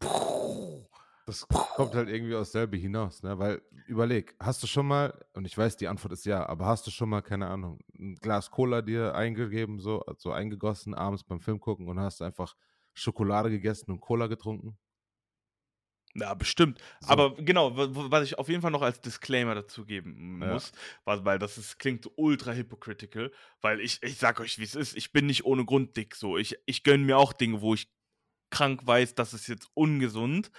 [1.25, 1.45] Das
[1.75, 3.37] kommt halt irgendwie aus selbe hinaus, ne?
[3.37, 6.87] Weil, überleg, hast du schon mal, und ich weiß, die Antwort ist ja, aber hast
[6.87, 11.41] du schon mal, keine Ahnung, ein Glas Cola dir eingegeben, so, so eingegossen, abends beim
[11.41, 12.55] Film gucken und hast einfach
[12.93, 14.77] Schokolade gegessen und Cola getrunken?
[16.15, 16.79] Ja, bestimmt.
[17.01, 17.09] So.
[17.09, 20.53] Aber genau, wa- wa- was ich auf jeden Fall noch als Disclaimer dazu geben Ja.
[20.53, 20.71] muss,
[21.05, 24.73] weil, weil das ist, klingt so ultra hypocritical, weil ich, ich sag euch, wie es
[24.73, 26.37] ist, ich bin nicht ohne Grund dick so.
[26.37, 27.91] Ich, ich gönne mir auch Dinge, wo ich
[28.49, 30.51] krank weiß, das ist jetzt ungesund.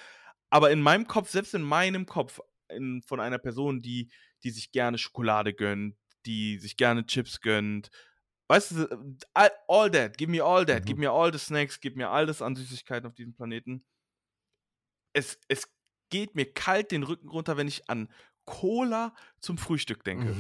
[0.51, 4.11] Aber in meinem Kopf, selbst in meinem Kopf, in, von einer Person, die,
[4.45, 5.97] die sich gerne Schokolade gönnt,
[6.27, 7.91] die sich gerne Chips gönnt,
[8.49, 10.87] weißt du, all, all that, give me all that, Mhm.
[10.87, 13.85] gib mir all the snacks, gib mir alles an Süßigkeiten auf diesem Planeten
[15.13, 15.69] es, es
[16.11, 18.09] geht mir kalt den Rücken runter, wenn ich an
[18.45, 20.35] Cola zum Frühstück denke.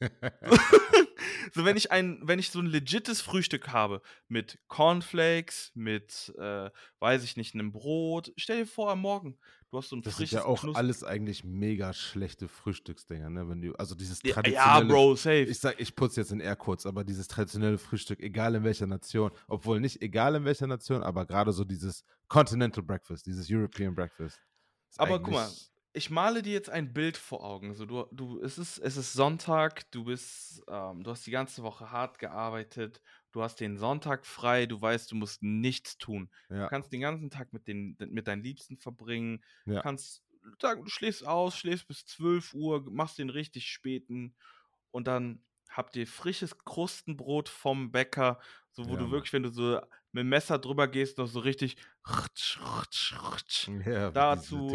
[1.52, 6.70] so, wenn ich ein, wenn ich so ein legites Frühstück habe mit Cornflakes, mit, äh,
[6.98, 8.32] weiß ich nicht, einem Brot.
[8.36, 9.38] Stell dir vor, am Morgen,
[9.70, 13.30] du hast so ein Das sind frisches ja auch Knus- alles eigentlich mega schlechte Frühstücksdinger,
[13.30, 13.48] ne?
[13.48, 14.84] Wenn du, also dieses Ja, traditionelle.
[14.86, 15.42] ja, Bro, safe.
[15.44, 18.86] Ich sag, ich putze jetzt in Air kurz, aber dieses traditionelle Frühstück, egal in welcher
[18.86, 23.94] Nation, obwohl nicht egal in welcher Nation, aber gerade so dieses Continental Breakfast, dieses European
[23.94, 24.38] Breakfast.
[24.98, 25.50] Aber guck mal,
[25.92, 27.74] ich male dir jetzt ein Bild vor Augen.
[27.74, 31.62] So, du, du, es, ist, es ist Sonntag, du bist, ähm, du hast die ganze
[31.62, 33.00] Woche hart gearbeitet,
[33.32, 36.30] du hast den Sonntag frei, du weißt, du musst nichts tun.
[36.30, 39.44] Du Ja, kannst den ganzen Tag mit, den, mit deinen Liebsten verbringen.
[39.66, 39.80] Ja.
[39.80, 40.22] Du kannst
[40.58, 44.36] du schläfst aus, schläfst bis 12 Uhr, machst den richtig späten
[44.90, 49.50] und dann habt ihr frisches Krustenbrot vom Bäcker, so wo Ja, du wirklich, wenn du
[49.50, 49.80] so
[50.12, 51.76] mit dem Messer drüber gehst, noch so richtig
[53.86, 54.70] ja dazu-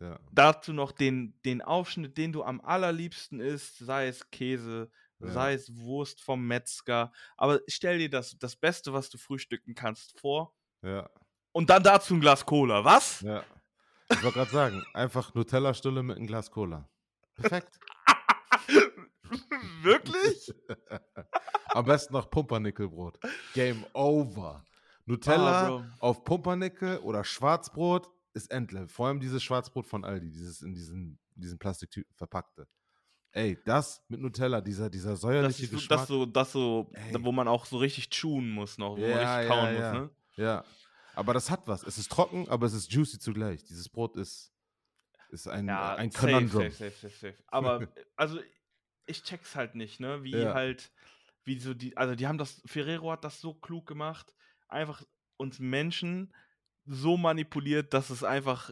[0.00, 0.18] ja.
[0.32, 4.90] dazu noch den, den Aufschnitt, den du am allerliebsten isst, sei es Käse,
[5.20, 5.30] Ja.
[5.30, 7.12] sei es Wurst vom Metzger.
[7.36, 10.54] Aber stell dir das, das Beste, was du frühstücken kannst, vor.
[10.82, 11.08] Ja,
[11.52, 12.84] Und dann dazu ein Glas Cola.
[12.84, 13.20] Was?
[13.20, 13.42] ja.
[14.08, 16.88] Ich wollte gerade sagen, einfach Nutella-Stulle mit einem Glas Cola.
[17.34, 17.78] Perfekt.
[19.82, 20.52] Wirklich?
[21.68, 23.18] Am besten noch Pumpernickelbrot.
[23.54, 24.64] Game over.
[25.04, 28.88] Nutella Ah, auf Pumpernickel oder Schwarzbrot ist Endlevel.
[28.88, 32.66] Vor allem dieses Schwarzbrot von Aldi, dieses in diesen, diesen Plastiktüten verpackte.
[33.32, 35.98] Ey, das mit Nutella, dieser, dieser Das säuerliche ist so, Geschmack.
[35.98, 37.14] das so, das so, Ey.
[37.22, 39.92] wo man auch so richtig chewen muss noch, wo man Ja, richtig ja, kauen ja.
[39.92, 40.10] muss, ne?
[40.42, 40.64] Ja.
[41.14, 41.82] Aber das hat was.
[41.82, 43.64] Es ist trocken, aber es ist juicy zugleich.
[43.64, 44.52] Dieses Brot ist,
[45.30, 46.62] ist ein, Ja, ein safe, Conundrum.
[46.62, 47.34] safe, safe, safe, safe.
[47.48, 48.38] Aber, also,
[49.06, 50.22] ich check's halt nicht, ne?
[50.24, 50.54] Wie Ja.
[50.54, 50.92] halt,
[51.44, 54.34] wie so die, also die haben das, Ferrero hat das so klug gemacht,
[54.68, 55.02] einfach
[55.36, 56.34] uns Menschen
[56.84, 58.70] so manipuliert, dass es einfach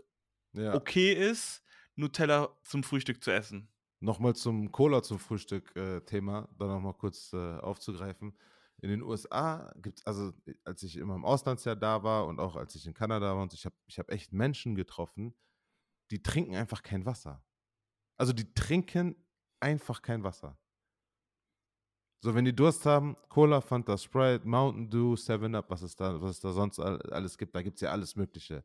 [0.53, 0.75] Ja.
[0.75, 1.63] okay ist,
[1.97, 3.69] Nutella zum Frühstück zu essen.
[4.01, 8.37] Nochmal zum Cola zum Frühstück-Thema, da nochmal kurz äh, aufzugreifen.
[8.83, 12.39] In den USA gibt es, also äh, als ich immer im Auslandsjahr da war und
[12.39, 15.35] auch als ich in Kanada war, und so, ich habe ich hab echt Menschen getroffen,
[16.11, 17.45] die trinken einfach kein Wasser.
[18.17, 19.17] Also die trinken
[19.65, 20.59] einfach kein Wasser.
[22.23, 26.33] So, wenn die Durst haben, Cola, Fanta, Sprite, Mountain Dew, 7-Up, was es da, was
[26.33, 28.65] es da sonst all- alles gibt, da gibt es ja alles Mögliche.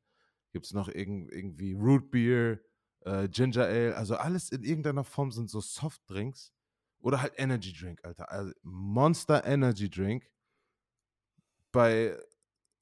[0.51, 2.59] Gibt es noch irgend, irgendwie Root Beer,
[3.01, 6.53] äh, Ginger Ale, also alles in irgendeiner Form sind so Softdrinks
[7.01, 8.31] oder halt Energy Drink, Alter.
[8.31, 10.29] Also Monster Energy Drink
[11.71, 12.17] bei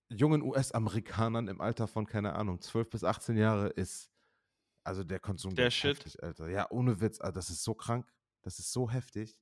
[0.10, 4.12] jungen US-Amerikanern im Alter von, keine Ahnung, 12 bis 18 Jahre ist,
[4.88, 5.98] also der Konsum Der Shit.
[5.98, 6.50] heftig, Alter.
[6.50, 9.40] Ja, ohne Witz, Alter, das ist so krank, das ist so heftig.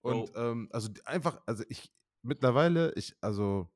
[0.00, 0.50] Und Bro.
[0.50, 3.68] ähm, also einfach, also ich mittlerweile, ich, also,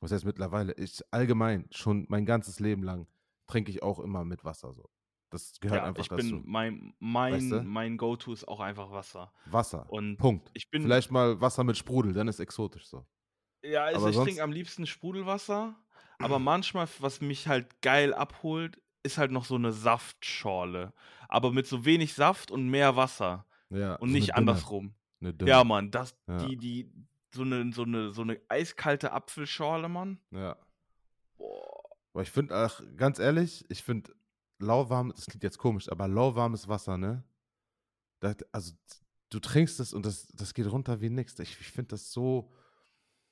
[0.00, 0.72] was heißt mittlerweile?
[0.74, 3.06] Ich allgemein, schon mein ganzes Leben lang
[3.46, 4.88] trinke ich auch immer mit Wasser so.
[5.30, 6.22] Das gehört Ja, einfach ich dazu.
[6.30, 7.62] bin, mein, mein, Weißt du?
[7.62, 9.32] mein Go-To ist auch einfach Wasser.
[9.46, 9.90] Wasser.
[9.90, 10.50] Und Punkt.
[10.54, 13.04] ich bin, Vielleicht mal Wasser mit Sprudel, dann ist exotisch so.
[13.64, 15.74] ja, also aber ich sonst- trinke am liebsten Sprudelwasser,
[16.18, 20.92] aber manchmal, was mich halt geil abholt, ist halt noch so eine Saftschorle.
[21.28, 23.46] Aber mit so wenig Saft und mehr Wasser.
[23.70, 23.94] Ja.
[23.96, 24.94] Und so nicht andersrum.
[25.20, 26.38] Ja, Mann, das, Ja.
[26.38, 26.92] die, die,
[27.32, 30.18] so eine, so eine, so eine eiskalte Apfelschorle, Mann.
[30.30, 30.56] Ja.
[31.36, 31.82] Boah.
[32.12, 34.14] Aber ich finde, ach, ganz ehrlich, ich finde
[34.58, 37.24] lauwarm, das klingt jetzt komisch, aber lauwarmes Wasser, ne?
[38.20, 38.72] Das, also,
[39.30, 41.36] du trinkst es und das, das geht runter wie nix.
[41.40, 42.52] Ich, ich finde das so,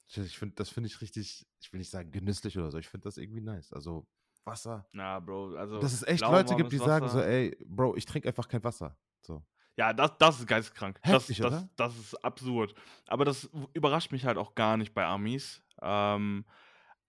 [0.09, 2.89] ich, ich finde, das finde ich richtig, ich will nicht sagen genüsslich oder so, ich
[2.89, 3.73] finde das irgendwie nice.
[3.73, 4.07] Also,
[4.45, 4.87] Wasser.
[4.93, 5.79] Na, Bro, also.
[5.81, 8.49] Dass es echt Leute gibt, die lauwarmes sagen so, Wasser- ey, Bro, ich trinke einfach
[8.49, 8.97] kein Wasser.
[9.21, 9.43] So.
[9.77, 10.99] Ja, das, das ist geisteskrank.
[11.03, 11.69] Heftig, das, oder?
[11.77, 12.75] Das, das ist absurd.
[13.07, 15.63] Aber das überrascht mich halt auch gar nicht bei Amis.
[15.81, 16.45] Ähm,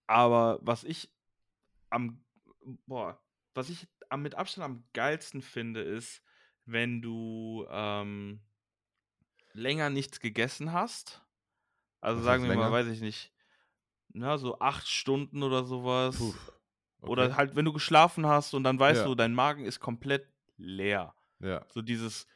[0.08, 1.12] aber was ich
[1.90, 2.24] am,
[2.86, 3.20] boah,
[3.54, 6.22] was ich am, mit Abstand am geilsten finde, ist,
[6.66, 8.42] wenn du ähm,
[9.52, 11.22] länger nichts gegessen hast.
[12.00, 12.72] Also Was sagen wir mal, länger?
[12.72, 13.34] weiß ich nicht,
[14.14, 16.18] na, so acht Stunden oder sowas.
[16.18, 16.34] Puh.
[17.04, 17.34] Oder Okay.
[17.36, 19.06] halt, wenn du geschlafen hast und dann weißt Ja.
[19.08, 21.14] du, dein Magen ist komplett leer.
[21.40, 21.66] Ja.
[21.74, 22.28] So dieses,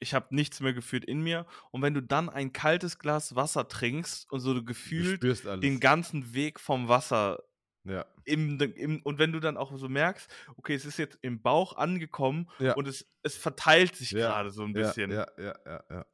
[0.00, 1.46] ich habe nichts mehr gefühlt in mir.
[1.70, 5.60] Und wenn du dann ein kaltes Glas Wasser trinkst und so du Du gefühlt alles.
[5.60, 7.38] den ganzen Weg vom Wasser
[7.84, 8.04] ja.
[8.24, 11.76] im, im, und wenn du dann auch so merkst, okay, es ist jetzt im Bauch
[11.76, 12.74] angekommen Ja.
[12.74, 15.10] und es, es verteilt sich Ja, gerade so ein bisschen.
[15.10, 16.06] ja, ja, ja, ja.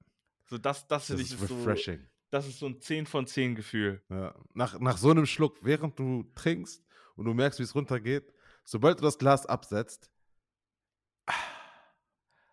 [0.48, 2.06] So das, das Das finde ich ist ist so, refreshing.
[2.30, 4.02] das ist so ein 10 von 10 Gefühl.
[4.10, 4.34] Ja.
[4.54, 6.84] Nach, nach so einem Schluck, während du trinkst
[7.16, 8.32] und du merkst, wie es runtergeht,
[8.64, 10.10] sobald du das Glas absetzt,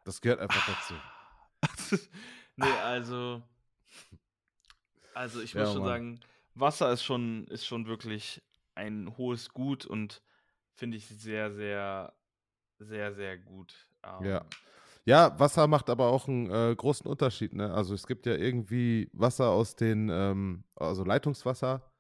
[0.06, 1.04] das gehört einfach dazu.
[2.56, 3.42] nee, also.
[5.14, 5.90] Also ich muss Ja, schon Mann.
[5.90, 6.20] sagen,
[6.56, 8.42] Wasser ist schon, ist schon wirklich
[8.76, 10.22] ein hohes Gut und
[10.76, 12.14] finde ich sehr, sehr,
[12.80, 13.88] sehr, sehr gut.
[14.20, 14.38] Ja.
[14.38, 14.50] Ähm,
[15.06, 17.54] Ja, Wasser macht aber auch einen äh, großen Unterschied.
[17.54, 17.74] Ne?
[17.74, 21.93] Also es gibt ja irgendwie Wasser aus den, ähm, also Leitungswasser,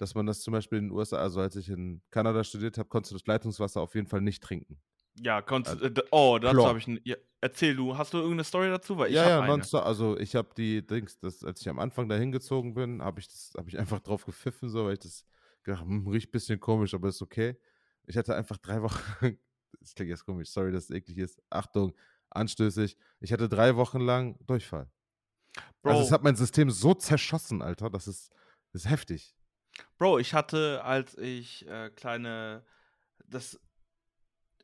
[0.00, 2.88] dass man das zum Beispiel in den USA, also als ich in Kanada studiert habe,
[2.88, 4.80] konntest du das Leitungswasser auf jeden Fall nicht trinken.
[5.16, 8.44] Ja, konntest, Also, äh, oh, dazu habe ich, n- ja, erzähl du, hast du irgendeine
[8.44, 8.96] Story dazu?
[8.96, 9.84] Weil ich ja, ja, nonstop.
[9.84, 13.28] Also ich habe die Dings, das, als ich am Anfang da hingezogen bin, habe ich
[13.28, 15.24] das, habe ich einfach drauf gepfiffen, so, weil ich das
[15.62, 17.56] gedacht, hm, riecht ein bisschen komisch, aber ist okay.
[18.06, 18.98] Ich hatte einfach drei Wochen,
[19.80, 21.42] das klingt jetzt komisch, sorry, dass es eklig ist.
[21.50, 21.92] Achtung,
[22.30, 22.96] anstößig.
[23.20, 24.90] Ich hatte drei Wochen lang Durchfall.
[25.82, 28.30] Bro, Also es hat mein System so zerschossen, Alter, das ist,
[28.72, 29.34] das ist heftig.
[29.98, 32.64] Bro, ich hatte, als ich äh, kleine,
[33.26, 33.60] das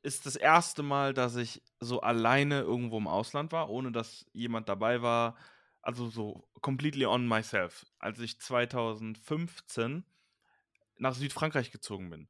[0.02, 4.68] ist das erste Mal, dass ich so alleine irgendwo im Ausland war, ohne dass jemand
[4.68, 5.36] dabei war.
[5.82, 7.86] Also so completely on myself.
[7.98, 10.04] Als ich 2015
[10.98, 12.28] nach Südfrankreich gezogen bin.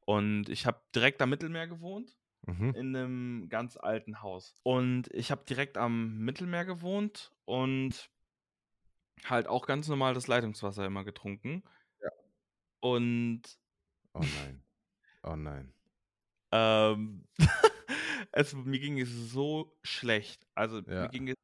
[0.00, 2.74] Und ich habe direkt am Mittelmeer gewohnt Mhm.
[2.74, 4.54] in einem ganz alten Haus.
[4.62, 8.10] Und ich habe direkt am Mittelmeer gewohnt und
[9.24, 11.62] halt auch ganz normal das Leitungswasser immer getrunken.
[12.80, 13.58] Und
[14.14, 14.62] Oh nein.
[15.22, 15.72] Oh nein.
[16.52, 17.26] ähm,
[18.32, 20.46] es, mir ging es so schlecht.
[20.54, 21.02] Also Ja.
[21.02, 21.34] mir ging es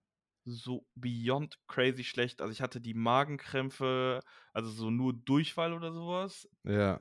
[0.45, 2.41] so beyond crazy schlecht.
[2.43, 4.21] Also ich hatte die Magenkrämpfe,
[4.53, 6.49] also so nur Durchfall oder sowas.
[6.65, 6.99] Ja.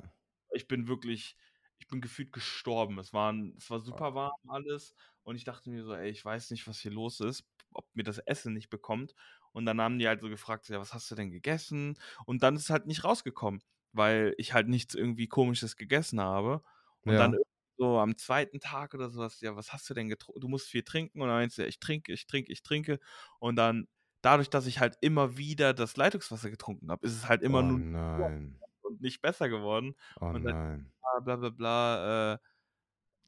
[0.54, 1.36] Ich bin wirklich,
[1.80, 3.00] ich bin gefühlt gestorben.
[3.00, 6.52] Es, waren, es war super warm alles und ich dachte mir so, ey, ich weiß
[6.52, 9.16] nicht, was hier los ist, ob mir das Essen nicht bekommt.
[9.52, 11.98] Und dann haben die halt so gefragt, ja, was hast du denn gegessen?
[12.26, 13.62] Und dann ist es halt nicht rausgekommen,
[13.94, 16.62] weil ich halt nichts irgendwie komisches gegessen habe.
[17.06, 17.20] Und Ja.
[17.20, 17.38] dann
[17.78, 20.42] so am zweiten Tag oder sowas, ja, was hast du denn getrunken?
[20.42, 21.22] Du musst viel trinken.
[21.22, 23.00] Und dann meinst du, ja, ich trinke, ich trinke, ich trinke.
[23.40, 23.88] Und dann,
[24.22, 27.64] dadurch, dass ich halt immer wieder das Leitungswasser getrunken habe, ist es halt immer oh
[27.64, 28.60] nur nein.
[28.84, 29.96] und nicht besser geworden.
[30.22, 30.92] Oh Und dann- nein.
[31.26, 32.34] Bla bla bla.
[32.34, 32.38] Äh,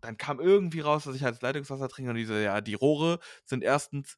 [0.01, 3.19] dann kam irgendwie raus, dass ich halt das Leitungswasser trinke und diese, ja, die Rohre
[3.45, 4.17] sind erstens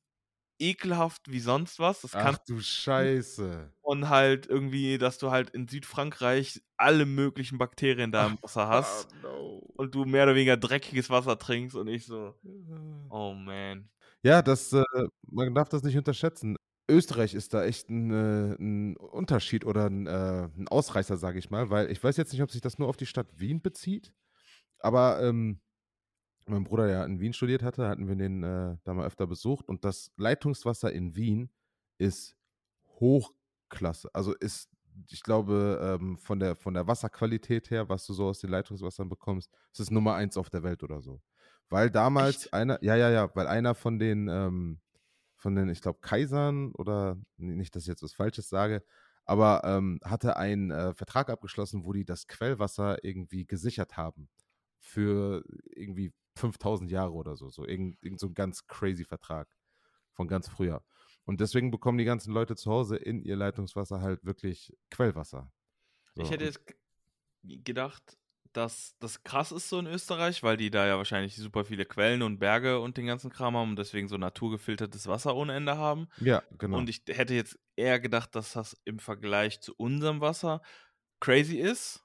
[0.60, 2.02] ekelhaft wie sonst was.
[2.02, 3.72] Das Ach du Scheiße.
[3.82, 9.14] und halt irgendwie, dass du halt in Südfrankreich alle möglichen Bakterien da im Wasser hast
[9.14, 9.60] Ah, no.
[9.76, 12.36] und du mehr oder weniger dreckiges Wasser trinkst und ich so,
[13.10, 13.90] oh man.
[14.24, 14.84] Ja, das, äh,
[15.30, 16.58] man darf das nicht unterschätzen.
[16.90, 21.50] Österreich ist da echt ein, äh, ein Unterschied oder ein, äh, ein Ausreißer, sage ich
[21.50, 24.14] mal, weil ich weiß jetzt nicht, ob sich das nur auf die Stadt Wien bezieht,
[24.80, 25.62] aber ähm,
[26.50, 29.68] mein Bruder ja in Wien studiert hatte, hatten wir den äh, da mal öfter besucht
[29.68, 31.50] und das Leitungswasser in Wien
[31.98, 32.36] ist
[33.00, 34.10] Hochklasse.
[34.14, 34.70] Also ist,
[35.10, 39.10] ich glaube, ähm, von, der, von der Wasserqualität her, was du so aus den Leitungswassern
[39.10, 41.22] bekommst, ist es Nummer eins auf der Welt oder so.
[41.70, 42.54] Weil damals Echt?
[42.54, 44.80] einer, ja, ja, ja, weil einer von den, ähm,
[45.36, 48.84] von den, ich glaube, Kaisern oder nicht, dass ich jetzt was Falsches sage,
[49.26, 54.30] aber ähm, hatte einen äh, Vertrag abgeschlossen, wo die das Quellwasser irgendwie gesichert haben
[54.80, 55.44] für
[55.76, 59.48] irgendwie 5000 Jahre oder so, so irgend, irgend so ein ganz crazy Vertrag
[60.14, 60.84] von ganz früher.
[61.26, 65.52] Und deswegen bekommen die ganzen Leute zu Hause in ihr Leitungswasser halt wirklich Quellwasser.
[66.16, 66.62] So, Ich hätte jetzt
[67.44, 68.18] gedacht,
[68.54, 72.24] dass das krass ist so in Österreich, weil die da ja wahrscheinlich super viele Quellen
[72.24, 76.08] und Berge und den ganzen Kram haben und deswegen so naturgefiltertes Wasser ohne Ende haben.
[76.20, 76.78] ja, genau.
[76.78, 80.62] Und ich hätte jetzt eher gedacht, dass das im Vergleich zu unserem Wasser
[81.20, 82.04] crazy ist.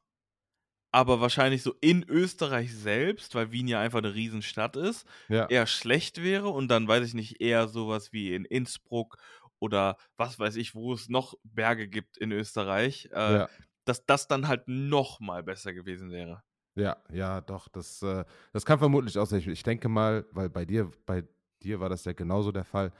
[0.92, 5.46] Aber wahrscheinlich so in Österreich selbst, weil Wien ja einfach eine Riesenstadt ist, ja.
[5.46, 9.16] eher schlecht wäre und dann weiß ich nicht, eher sowas wie in Innsbruck
[9.58, 13.48] oder was weiß ich, wo es noch Berge gibt in Österreich, äh, ja.
[13.86, 16.42] dass das dann halt noch mal besser gewesen wäre.
[16.74, 19.40] Ja, ja, doch, das, äh, das kann vermutlich auch sein.
[19.40, 21.24] Ich, ich denke mal, weil bei dir, bei
[21.62, 22.92] dir war das ja genauso der Fall,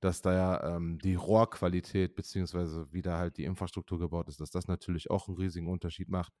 [0.00, 4.50] dass da ja ähm, die Rohrqualität beziehungsweise wie da halt die Infrastruktur gebaut ist, dass
[4.50, 6.32] das natürlich auch einen riesigen Unterschied macht.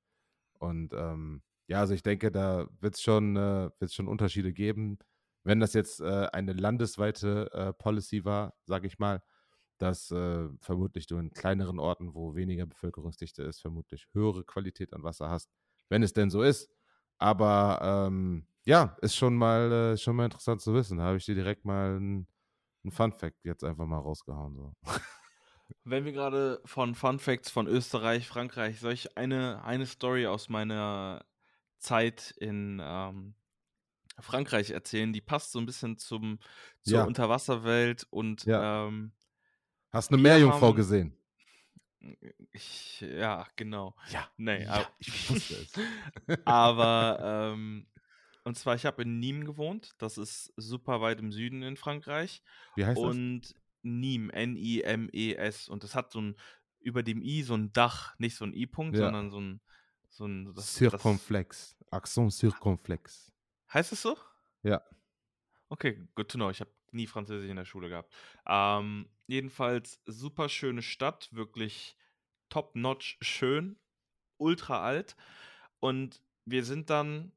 [0.60, 4.98] Und ähm, ja, also ich denke, da wird es schon, äh, schon Unterschiede geben.
[5.44, 9.22] Wenn das jetzt äh, eine landesweite äh, Policy war, sage ich mal,
[9.78, 15.02] dass äh, vermutlich du in kleineren Orten, wo weniger Bevölkerungsdichte ist, vermutlich höhere Qualität an
[15.02, 15.50] Wasser hast,
[15.88, 16.70] wenn es denn so ist.
[17.18, 20.98] Aber ähm, ja, ist schon mal, äh, schon mal interessant zu wissen.
[20.98, 22.26] Da habe ich dir direkt mal ein,
[22.84, 24.54] ein Fun Fact jetzt einfach mal rausgehauen.
[24.56, 24.74] So.
[25.84, 30.48] Wenn wir gerade von Fun Facts von Österreich, Frankreich, soll ich eine, eine Story aus
[30.48, 31.24] meiner
[31.78, 33.34] Zeit in ähm,
[34.18, 36.38] Frankreich erzählen, die passt so ein bisschen zum,
[36.82, 37.04] zur Ja.
[37.04, 38.86] Unterwasserwelt und Ja.
[38.88, 39.12] ähm,
[39.90, 41.16] Hast eine Meerjungfrau haben- gesehen?
[42.52, 43.94] ich, ja, genau.
[44.10, 44.28] Ja.
[44.36, 45.72] Nee, ja, aber- ich wusste es.
[46.46, 47.86] Aber, ähm,
[48.44, 49.92] und zwar, ich habe in Nîmes gewohnt.
[49.98, 52.42] Das ist super weit im Süden in Frankreich.
[52.74, 53.04] Wie heißt das?
[53.14, 55.68] und Nîmes, N-I-M-E-S.
[55.68, 56.36] Und das hat so ein,
[56.80, 59.04] über dem I so ein Dach, nicht so ein I-Punkt, Ja.
[59.04, 59.60] sondern so ein,
[60.08, 61.76] so ein, das, Circonflex.
[61.90, 63.32] Accent circonflex.
[63.72, 64.16] heißt es so?
[64.62, 64.82] Ja.
[65.68, 66.50] Okay, good to know.
[66.50, 68.12] Ich habe nie Französisch in der Schule gehabt.
[68.46, 71.96] Ähm, jedenfalls super schöne Stadt, wirklich
[72.48, 73.78] top-notch schön,
[74.38, 75.16] ultra alt.
[75.78, 77.32] Und wir sind dann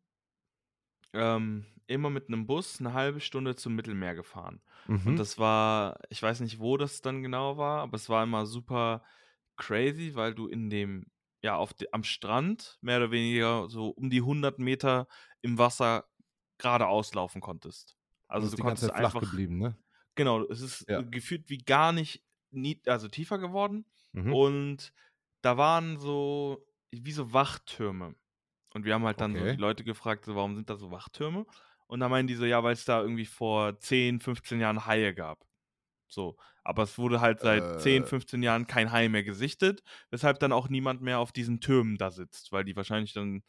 [1.13, 4.61] ähm, immer mit einem Bus eine halbe Stunde zum Mittelmeer gefahren.
[5.03, 5.19] Und Mhm.
[5.19, 9.03] das war, ich weiß nicht, wo das dann genau war, aber es war immer super
[9.57, 11.05] crazy, weil du in dem,
[11.41, 15.07] ja, auf de, am Strand mehr oder weniger so um die 100 Meter
[15.41, 16.05] im Wasser
[16.57, 17.97] geradeaus laufen konntest.
[18.27, 19.75] Also ist du konntest einfach, geblieben, ne?
[20.15, 21.03] genau, es ist Ja.
[21.11, 23.85] gefühlt wie gar nicht, nie, also tiefer geworden.
[24.13, 24.33] Mhm.
[24.33, 24.93] Und
[25.41, 28.15] da waren so, wie so Wachtürme.
[28.73, 29.49] Und wir haben halt dann so Okay.
[29.49, 31.45] die Leute gefragt, so, warum sind da so Wachtürme?
[31.87, 35.13] Und dann meinen die so, ja, weil es da irgendwie vor 10, 15 Jahren Haie
[35.13, 35.45] gab.
[36.07, 36.37] So.
[36.63, 38.07] Aber es wurde halt seit 10, Äh.
[38.07, 42.11] 15 Jahren kein Hai mehr gesichtet, weshalb dann auch niemand mehr auf diesen Türmen da
[42.11, 43.43] sitzt, weil die wahrscheinlich dann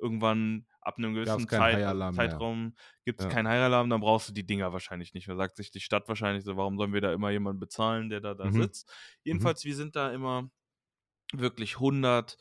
[0.00, 2.12] irgendwann ab einem gewissen Zeit, mehr.
[2.12, 2.74] Zeitraum
[3.04, 3.32] gibt es Ja.
[3.32, 5.36] keinen Haialarm, dann brauchst du die Dinger wahrscheinlich nicht mehr.
[5.36, 8.34] Sagt sich die Stadt wahrscheinlich so, warum sollen wir da immer jemanden bezahlen, der da,
[8.34, 8.62] da Mhm.
[8.62, 8.92] sitzt?
[9.24, 10.50] Jedenfalls, wir sind da immer
[11.32, 12.36] wirklich 100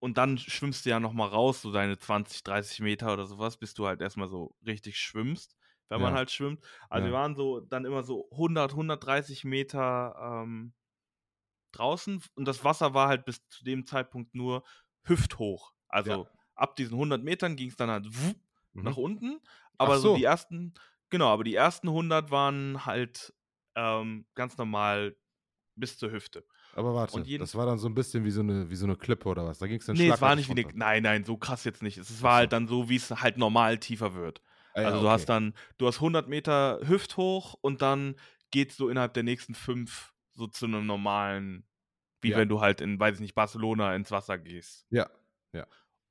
[0.00, 3.74] und dann schwimmst du ja nochmal raus, so deine 20, 30 Meter oder sowas, bis
[3.74, 5.56] du halt erstmal so richtig schwimmst,
[5.88, 6.14] wenn man Ja.
[6.14, 6.64] halt schwimmt.
[6.90, 7.08] Also Ja.
[7.08, 10.74] wir waren so dann immer so 100, 130 Meter ähm,
[11.72, 14.64] draußen und das Wasser war halt bis zu dem Zeitpunkt nur
[15.04, 15.72] hüfthoch.
[15.88, 16.28] Also Ja.
[16.54, 18.38] ab diesen 100 Metern ging es dann halt wupp,
[18.74, 18.82] Mhm.
[18.82, 19.40] nach unten.
[19.78, 20.24] Aber so die so.
[20.24, 20.74] ersten,
[21.10, 23.34] genau, aber die ersten 100 waren halt
[23.76, 25.16] ähm, ganz normal
[25.76, 26.46] bis zur Hüfte.
[26.74, 29.28] Aber warte, das war dann so ein bisschen wie so eine, wie so eine Klippe
[29.28, 29.58] oder was?
[29.58, 30.78] Da ging es dann Nee, es war nicht wie eine, runter.
[30.78, 31.98] nein, nein, so krass jetzt nicht.
[31.98, 32.36] Es war so.
[32.38, 34.42] halt dann so, wie es halt normal tiefer wird.
[34.74, 35.12] Ah, ja, Also du okay.
[35.14, 38.14] hast dann, du hast 100 Meter hüfthoch und dann
[38.50, 41.66] geht so innerhalb der nächsten fünf so zu einem normalen,
[42.20, 42.36] wie Ja.
[42.38, 44.86] wenn du halt in, weiß ich nicht, Barcelona ins Wasser gehst.
[44.90, 45.08] Ja,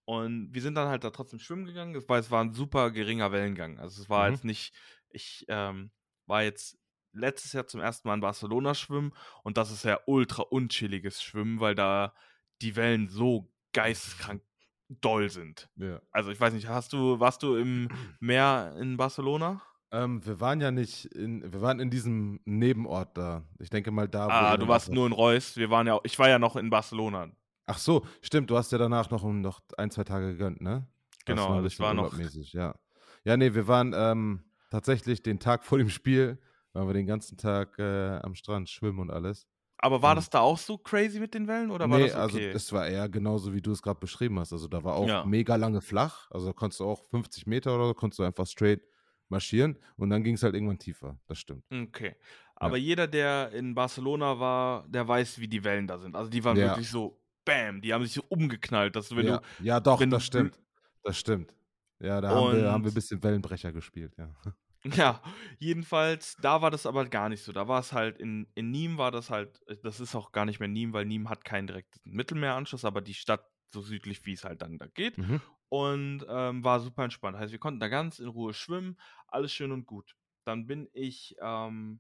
[0.05, 3.34] Und wir sind dann halt da trotzdem schwimmen gegangen, war, es war ein super geringer
[3.34, 3.78] Wellengang.
[3.78, 4.34] Also es war Mhm.
[4.36, 4.74] jetzt nicht,
[5.10, 5.91] ich ähm,
[6.28, 6.78] war jetzt
[7.14, 11.60] letztes Jahr zum ersten Mal in Barcelona schwimmen und das ist ja ultra unchilliges Schwimmen,
[11.60, 12.14] weil da
[12.62, 14.41] die Wellen so geisteskrank
[14.89, 15.70] doll sind.
[15.76, 16.01] ja.
[16.12, 17.89] Also ich weiß nicht, hast du, warst du im
[18.20, 19.62] Meer in Barcelona?
[19.91, 23.43] Ähm, wir waren ja nicht in, wir waren in diesem Nebenort da.
[23.60, 25.55] Ich denke mal da, wo Ah, du warst nur in Reus.
[25.55, 27.30] Wir waren ja, ich war ja noch in Barcelona.
[27.68, 30.88] Ach so, stimmt, du hast ja danach noch, noch ein, zwei Tage gegönnt, ne?
[31.26, 32.76] Das Genau, ein also ich war noch- ja.
[33.24, 36.39] Ja, nee, wir waren ähm, tatsächlich den Tag vor dem Spiel,
[36.74, 39.47] waren wir den ganzen Tag äh, am Strand schwimmen und alles.
[39.80, 42.38] Aber war das da auch so crazy mit den Wellen oder war nee, das also
[42.38, 42.51] okay?
[42.51, 44.51] es war eher genauso, wie du es gerade beschrieben hast.
[44.51, 45.26] Also da war auch Ja.
[45.26, 46.30] mega lange flach.
[46.32, 48.82] Also da konntest du auch 50 Meter oder so, konntest du einfach straight
[49.30, 51.20] marschieren und dann ging es halt irgendwann tiefer.
[51.28, 51.63] Das stimmt.
[51.72, 52.15] okay.
[52.55, 56.15] Aber jeder, der in Barcelona war, der weiß, wie die Wellen da sind.
[56.15, 56.70] Also die waren Ja.
[56.70, 60.03] wirklich so, bam, die haben sich so umgeknallt, dass du, wenn ja, du, ja, doch,
[60.03, 60.59] das stimmt.
[61.03, 61.53] Das stimmt.
[61.99, 64.34] Ja, da haben wir, haben wir ein bisschen Wellenbrecher gespielt, ja.
[64.84, 65.21] ja,
[65.59, 67.51] jedenfalls, da war das aber gar nicht so.
[67.51, 70.59] Da war es halt, in, in Nîmes war das halt, das ist auch gar nicht
[70.59, 74.43] mehr Nîmes, weil Nîmes hat keinen direkten Mittelmeeranschluss, aber die Stadt so südlich, wie es
[74.43, 75.17] halt dann da geht.
[75.17, 75.41] Mhm.
[75.69, 77.38] und ähm, war super entspannt.
[77.38, 78.97] Heißt, wir konnten da ganz in Ruhe schwimmen,
[79.28, 80.15] alles schön und gut.
[80.45, 81.99] Dann bin ich ähm,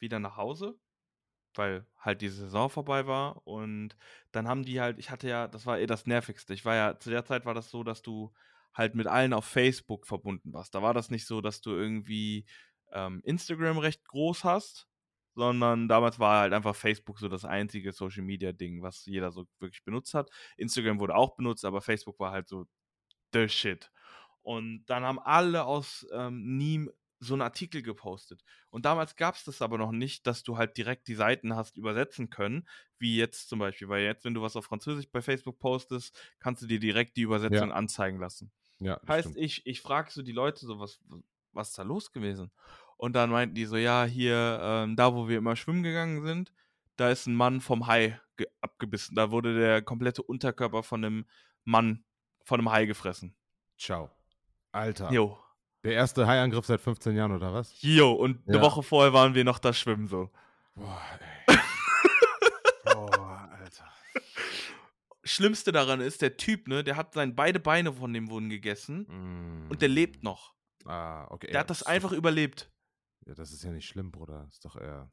[0.00, 0.78] wieder nach Hause,
[1.54, 3.96] weil halt die Saison vorbei war und
[4.32, 6.54] dann haben die halt, ich hatte ja, das war eh das Nervigste.
[6.54, 8.32] Ich war ja, zu der Zeit war das so, dass du
[8.74, 10.74] halt mit allen auf Facebook verbunden warst.
[10.74, 12.46] Da war das nicht so, dass du irgendwie
[12.92, 14.88] ähm, Instagram recht groß hast,
[15.34, 19.46] sondern damals war halt einfach Facebook so das einzige Social Media Ding, was jeder so
[19.58, 20.30] wirklich benutzt hat.
[20.56, 22.66] Instagram wurde auch benutzt, aber Facebook war halt so
[23.32, 23.90] the shit.
[24.42, 28.44] Und dann haben alle aus ähm, Nîmes so einen Artikel gepostet.
[28.70, 31.76] Und damals gab es das aber noch nicht, dass du halt direkt die Seiten hast
[31.76, 32.68] übersetzen können,
[32.98, 33.88] wie jetzt zum Beispiel.
[33.88, 37.22] Weil jetzt, wenn du was auf Französisch bei Facebook postest, kannst du dir direkt die
[37.22, 38.52] Übersetzung anzeigen lassen.
[38.80, 39.44] Ja, Heißt, stimmt.
[39.44, 41.00] ich, ich frage so die Leute so, was,
[41.52, 42.50] was ist da los gewesen?
[42.96, 46.52] Und dann meinten die so, ja, hier, ähm, da wo wir immer schwimmen gegangen sind,
[46.96, 49.16] da ist ein Mann vom Hai ge- abgebissen.
[49.16, 51.26] Da wurde der komplette Unterkörper von einem
[51.64, 52.04] Mann,
[52.44, 53.34] von einem Hai gefressen.
[53.78, 54.10] Ciao.
[54.72, 55.10] Alter.
[55.12, 55.38] Jo.
[55.82, 57.74] Der erste Haiangriff seit 15 Jahren, oder was?
[57.82, 58.62] Jo, und eine Ja.
[58.62, 60.30] Woche vorher waren wir noch da schwimmen so.
[60.74, 61.02] Boah,
[61.46, 61.56] ey.
[62.84, 63.84] Boah, Alter.
[65.24, 69.06] Schlimmste daran ist, der Typ, ne, der hat sein beide Beine von dem wurden gegessen
[69.08, 69.70] Mm.
[69.70, 70.54] und der lebt noch.
[70.84, 71.46] Ah, okay.
[71.46, 72.70] Der ja, hat das ist einfach Doch, überlebt.
[73.26, 74.46] ja, das ist ja nicht schlimm, Bruder.
[74.50, 75.10] Ist doch eher.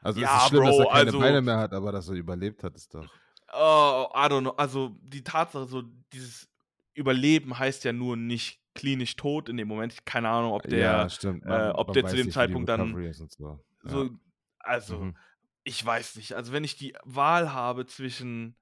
[0.00, 2.08] Also Ja, es ist schlimm, dass Bro, er keine also- Beine mehr hat, aber dass
[2.08, 3.08] er überlebt hat, ist doch.
[3.52, 4.50] Oh, I don't know.
[4.50, 5.82] Also die Tatsache, so
[6.12, 6.48] dieses
[6.94, 10.04] Überleben heißt ja nur nicht klinisch tot in dem Moment.
[10.04, 11.44] Keine Ahnung, ob der ja, stimmt.
[11.46, 12.98] äh, ob der zu dem nicht, Zeitpunkt dann so.
[13.44, 13.58] Ja.
[13.84, 14.10] so.
[14.58, 15.16] Also, Mhm.
[15.64, 16.32] ich weiß nicht.
[16.34, 18.56] Also wenn ich die Wahl habe zwischen.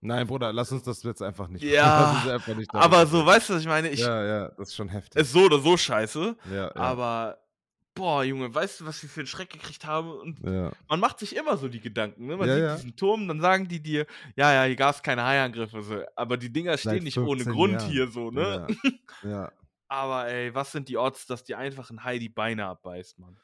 [0.00, 1.64] Nein, Bruder, lass uns das jetzt einfach nicht.
[1.64, 3.88] Ja, einfach nicht Aber so, weißt du, was ich meine?
[3.90, 5.20] Ich, Ja, ja, das ist schon heftig.
[5.20, 6.36] ist so oder so scheiße.
[6.50, 7.38] ja, ja, Aber,
[7.94, 10.10] boah, Junge, weißt du, was wir für einen Schreck gekriegt haben?
[10.12, 10.70] Und ja.
[10.88, 12.36] man macht sich immer so die Gedanken, ne?
[12.36, 12.74] Man Ja, sieht ja.
[12.76, 15.82] diesen Turm, dann sagen die dir, ja, ja, hier gab es keine Haiangriffe.
[15.82, 16.02] So.
[16.14, 17.90] Aber die Dinger stehen Seit nicht ohne 15 Grund Jahren.
[17.90, 18.66] hier so, ne?
[19.24, 19.52] Ja, ja.
[19.90, 23.36] Aber ey, was sind die Odds, dass die einfach ein Hai die Beine abbeißt, Mann?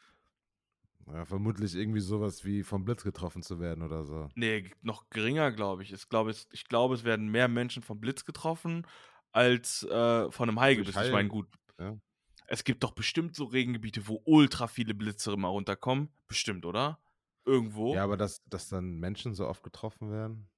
[1.13, 4.29] Ja, vermutlich irgendwie sowas wie vom Blitz getroffen zu werden oder so.
[4.35, 5.93] Nee, noch geringer, glaube ich.
[5.93, 8.87] Ich glaube, es, ich glaube, es werden mehr Menschen vom Blitz getroffen
[9.33, 11.07] als äh, von einem Hai Durch gebissen.
[11.07, 11.47] Ich meine, gut.
[11.79, 11.99] ja.
[12.47, 16.11] Es gibt doch bestimmt so Regengebiete, wo ultra viele Blitze immer runterkommen.
[16.27, 16.99] Bestimmt, oder?
[17.45, 17.95] Irgendwo.
[17.95, 20.49] Ja, aber dass, dass dann Menschen so oft getroffen werden?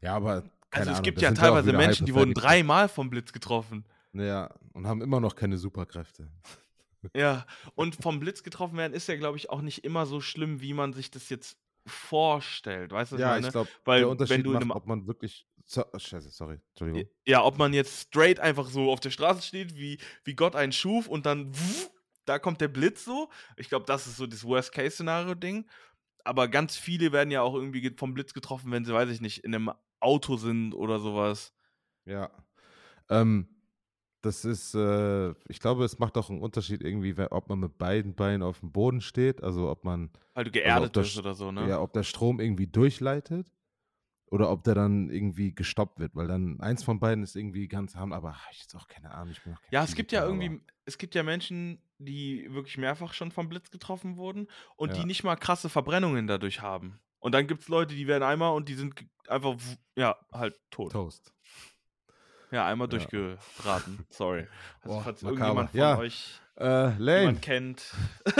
[0.00, 3.84] Ja, aber also es Ahnung, gibt ja teilweise Menschen, die wurden dreimal vom Blitz getroffen.
[4.12, 6.30] Ja, und haben immer noch keine Superkräfte.
[7.14, 10.60] Ja, und vom Blitz getroffen werden ist ja, glaube ich, auch nicht immer so schlimm,
[10.60, 12.92] wie man sich das jetzt vorstellt.
[12.92, 13.46] Weißt du, was ja, ich meine?
[13.48, 15.46] ich glaube, Weil der wenn Unterschied du in macht, einem- ob man wirklich.
[15.66, 17.08] So, oh, scheiße, sorry, Entschuldigung.
[17.26, 20.72] Ja, ob man jetzt straight einfach so auf der Straße steht, wie, wie Gott einen
[20.72, 21.90] schuf und dann wuff,
[22.26, 23.30] da kommt der Blitz so.
[23.56, 25.66] Ich glaube, das ist so das Worst-Case-Szenario-Ding.
[26.22, 29.20] Aber ganz viele werden ja auch irgendwie ge- vom Blitz getroffen, wenn sie, weiß ich
[29.20, 31.54] nicht, in einem Auto sind oder sowas.
[32.04, 32.30] Ja.
[33.08, 33.48] Ähm,
[34.24, 38.14] das ist, äh, ich glaube, es macht auch einen Unterschied irgendwie, ob man mit beiden
[38.14, 41.34] Beinen auf dem Boden steht, also ob man, Weil du Also geerdet das bist oder
[41.34, 41.66] so, ne?
[41.66, 43.52] ja, ob der Strom irgendwie durchleitet
[44.30, 47.96] oder ob der dann irgendwie gestoppt wird, weil dann eins von beiden ist irgendwie ganz
[47.96, 49.30] harm, aber ich jetzt auch keine Ahnung.
[49.32, 52.78] Ich bin auch Ja, es gibt ja Physiker, irgendwie, es gibt ja Menschen, die wirklich
[52.78, 54.94] mehrfach schon vom Blitz getroffen wurden und Ja.
[54.96, 57.00] die nicht mal krasse Verbrennungen dadurch haben.
[57.18, 58.94] Und dann gibt es Leute, die werden einmal und die sind
[59.28, 59.56] einfach,
[59.96, 60.92] ja, halt tot.
[60.92, 61.33] Toast.
[62.54, 62.90] Ja, einmal Ja.
[62.98, 64.06] durchgeraten.
[64.10, 64.46] Sorry.
[64.82, 65.40] Also, Boah, falls makaber.
[65.40, 65.98] irgendjemand von Ja.
[65.98, 67.92] euch Äh, Lane, kennt.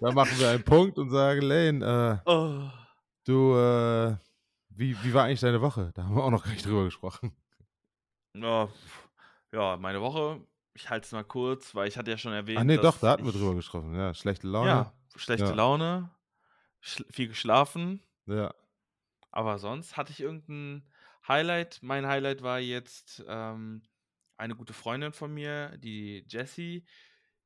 [0.00, 2.68] da machen wir einen Punkt und sagen, Lane, äh, oh.
[3.24, 4.16] du, äh,
[4.70, 5.92] wie, wie war eigentlich deine Woche?
[5.94, 7.32] Da haben wir auch noch gar nicht drüber gesprochen.
[8.36, 8.68] Ja,
[9.52, 10.40] ja, meine Woche,
[10.72, 12.58] ich halte es mal kurz, weil ich hatte ja schon erwähnt.
[12.58, 13.94] Ah nee, doch, da hatten wir drüber gesprochen.
[13.94, 14.68] Ja, schlechte Laune.
[14.68, 15.54] Ja, schlechte Ja.
[15.54, 16.10] Laune,
[16.80, 18.52] schl viel geschlafen, Ja.
[19.30, 20.82] aber sonst hatte ich irgendein
[21.26, 21.78] Highlight.
[21.82, 23.82] Mein Highlight war jetzt ähm,
[24.36, 26.84] eine gute Freundin von mir, die Jessie,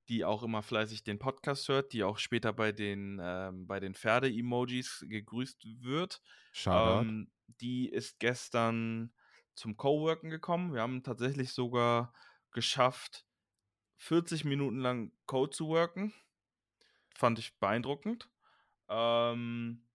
[0.08, 3.94] die auch immer fleißig den Podcast hört, die auch später bei den, ähm, bei den
[3.94, 6.22] Pferde-Emojis gegrüßt wird.
[6.52, 7.08] Shoutout.
[7.08, 9.12] Ähm, die ist gestern
[9.54, 10.72] zum Coworken gekommen.
[10.72, 12.12] Wir haben tatsächlich sogar
[12.52, 13.26] geschafft,
[13.98, 16.14] 40 Minuten lang Code zu worken.
[17.14, 18.30] Fand ich beeindruckend.
[18.88, 19.87] Ähm,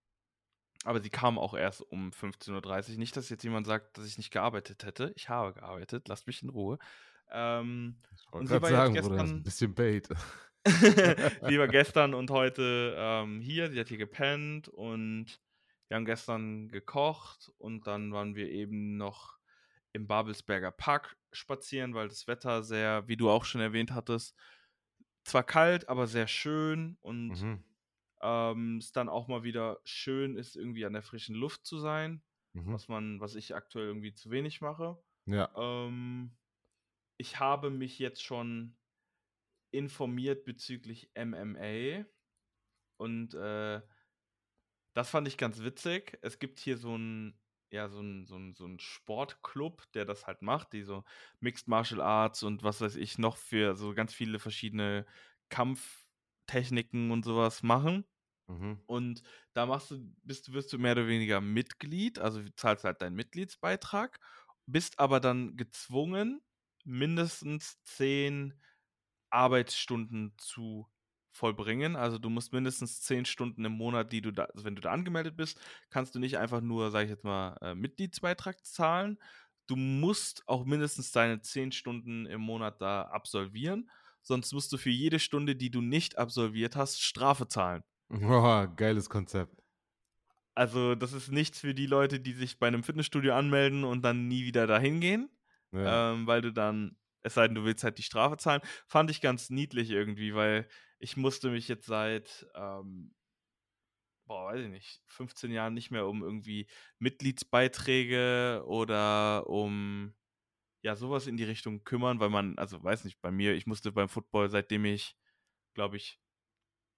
[0.84, 2.98] aber sie kam auch erst um 15.30 Uhr.
[3.00, 5.12] Nicht, dass jetzt jemand sagt, dass ich nicht gearbeitet hätte.
[5.16, 6.08] Ich habe gearbeitet.
[6.08, 6.78] Lasst mich in Ruhe.
[7.32, 10.08] Ähm, ich und sie war sagen, Bruder, gestern- ein bisschen Bait.
[10.66, 13.70] sie war gestern und heute ähm, hier.
[13.72, 15.40] Sie hat hier gepennt und
[15.88, 19.38] wir haben gestern gekocht und dann waren wir eben noch
[19.92, 24.36] im Babelsberger Park spazieren, weil das Wetter sehr, wie du auch schon erwähnt hattest,
[25.24, 27.64] zwar kalt, aber sehr schön und Mhm.
[28.24, 32.24] Ähm, es dann auch mal wieder schön ist, irgendwie an der frischen Luft zu sein,
[32.54, 32.74] Mhm.
[32.74, 35.04] was man, was ich aktuell irgendwie zu wenig mache.
[35.26, 35.50] Ja.
[35.56, 36.38] Ähm,
[37.18, 38.78] ich habe mich jetzt schon
[39.72, 42.06] informiert bezüglich MMA
[42.98, 43.82] und äh,
[44.94, 46.18] das fand ich ganz witzig.
[46.22, 47.40] Es gibt hier so ein
[47.72, 51.04] ja, so ein, so, ein, so ein Sportclub, der das halt macht, die so
[51.40, 55.08] Mixed Martial Arts und was weiß ich noch für so ganz viele verschiedene
[55.50, 58.06] Kampftechniken und sowas machen.
[58.48, 58.82] Mhm.
[58.86, 59.24] Und
[59.54, 64.20] da machst du, bist, wirst du mehr oder weniger Mitglied, also zahlst halt deinen Mitgliedsbeitrag,
[64.66, 66.42] bist aber dann gezwungen,
[66.86, 68.54] mindestens zehn
[69.30, 70.88] Arbeitsstunden zu
[71.32, 71.96] vollbringen.
[71.96, 74.92] Also du musst mindestens zehn Stunden im Monat, die du da, also wenn du da
[74.92, 79.20] angemeldet bist, kannst du nicht einfach nur, sage ich jetzt mal, äh, Mitgliedsbeitrag zahlen.
[79.68, 83.90] Du musst auch mindestens deine zehn Stunden im Monat da absolvieren.
[84.22, 87.84] Sonst musst du für jede Stunde, die du nicht absolviert hast, Strafe zahlen.
[88.10, 89.62] Boah, geiles Konzept.
[90.56, 94.28] Also, das ist nichts für die Leute, die sich bei einem Fitnessstudio anmelden und dann
[94.28, 95.30] nie wieder dahin gehen,
[95.72, 96.04] Ja.
[96.14, 98.62] ähm, weil du dann, es sei denn, du willst halt die Strafe zahlen.
[98.88, 100.68] Fand ich ganz niedlich irgendwie, weil
[101.00, 103.16] ich musste mich jetzt seit, ähm,
[104.26, 106.68] boah, weiß ich nicht, 15 Jahren nicht mehr um irgendwie
[107.00, 110.14] Mitgliedsbeiträge oder um,
[110.84, 113.92] ja, sowas in die Richtung kümmern, weil man, also weiß nicht, bei mir, ich musste
[113.94, 115.18] beim Football, seitdem ich,
[115.76, 116.20] glaube ich,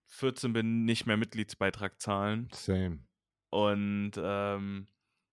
[0.08, 2.50] 14 bin, nicht mehr Mitgliedsbeitrag zahlen.
[2.52, 3.06] Same.
[3.52, 4.88] Und ähm,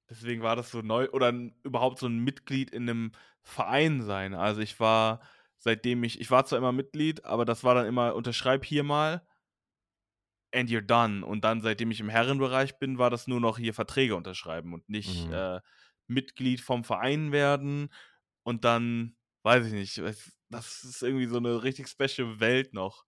[0.08, 1.32] deswegen war das so neu oder
[1.64, 3.12] überhaupt so ein Mitglied in einem
[3.42, 4.34] Verein sein.
[4.34, 5.20] Also ich war,
[5.58, 9.22] seitdem ich, ich war zwar immer Mitglied, aber das war dann immer, unterschreib hier mal
[10.54, 11.24] and you're done.
[11.24, 14.88] Und dann, seitdem ich im Herrenbereich bin, war das nur noch hier Verträge unterschreiben und
[14.88, 15.32] nicht Mhm.
[15.32, 15.60] äh,
[16.06, 17.88] Mitglied vom Verein werden.
[18.42, 19.98] Und dann, weiß ich nicht,
[20.48, 23.04] das ist irgendwie so eine richtig special Welt noch.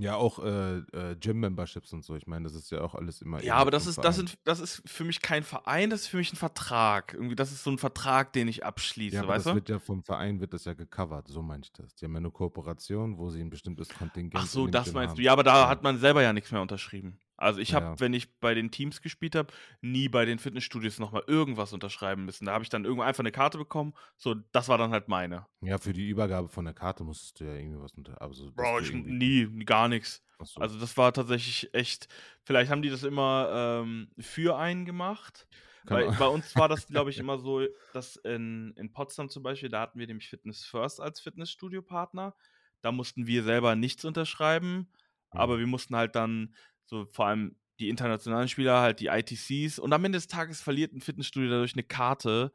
[0.00, 2.14] Ja, auch äh, äh, Gym-Memberships und so.
[2.14, 3.42] Ich meine, das ist ja auch alles immer.
[3.42, 6.18] Ja, aber das ist, das, sind, das ist für mich kein Verein, das ist für
[6.18, 7.14] mich ein Vertrag.
[7.14, 9.54] Irgendwie, das ist so ein Vertrag, den ich abschließe, Ja, aber weißt das du?
[9.56, 11.96] wird ja vom Verein wird das ja gecovert, so meine ich das.
[11.96, 15.10] Die haben ja eine Kooperation, wo sie ein bestimmtes Kontingent Ach so, das Gym meinst
[15.10, 15.16] haben.
[15.16, 15.22] du.
[15.24, 15.68] Ja, aber da Ja.
[15.68, 17.18] hat man selber ja nichts mehr unterschrieben.
[17.38, 18.00] Also ich habe, Ja.
[18.00, 22.44] wenn ich bei den Teams gespielt habe, nie bei den Fitnessstudios nochmal irgendwas unterschreiben müssen.
[22.46, 23.94] Da habe ich dann irgendwo einfach eine Karte bekommen.
[24.16, 25.46] So, das war dann halt meine.
[25.60, 28.20] Ja, für die Übergabe von der Karte musstest du ja irgendwie was unter.
[28.20, 30.22] Also, Bro, ich irgendwie- nie, gar nichts.
[30.42, 30.60] So.
[30.60, 32.08] Also das war tatsächlich echt,
[32.44, 35.46] vielleicht haben die das immer ähm, für einen gemacht.
[35.90, 37.62] Auch- bei uns war das, glaube ich, immer so,
[37.92, 42.34] dass in, in Potsdam zum Beispiel, da hatten wir nämlich Fitness First als Fitnessstudio-Partner.
[42.82, 44.88] Da mussten wir selber nichts unterschreiben,
[45.30, 45.60] aber Mhm.
[45.60, 46.54] wir mussten halt dann
[46.88, 50.92] so vor allem die internationalen Spieler, halt die ITCs und am Ende des Tages verliert
[50.92, 52.52] ein Fitnessstudio dadurch eine Karte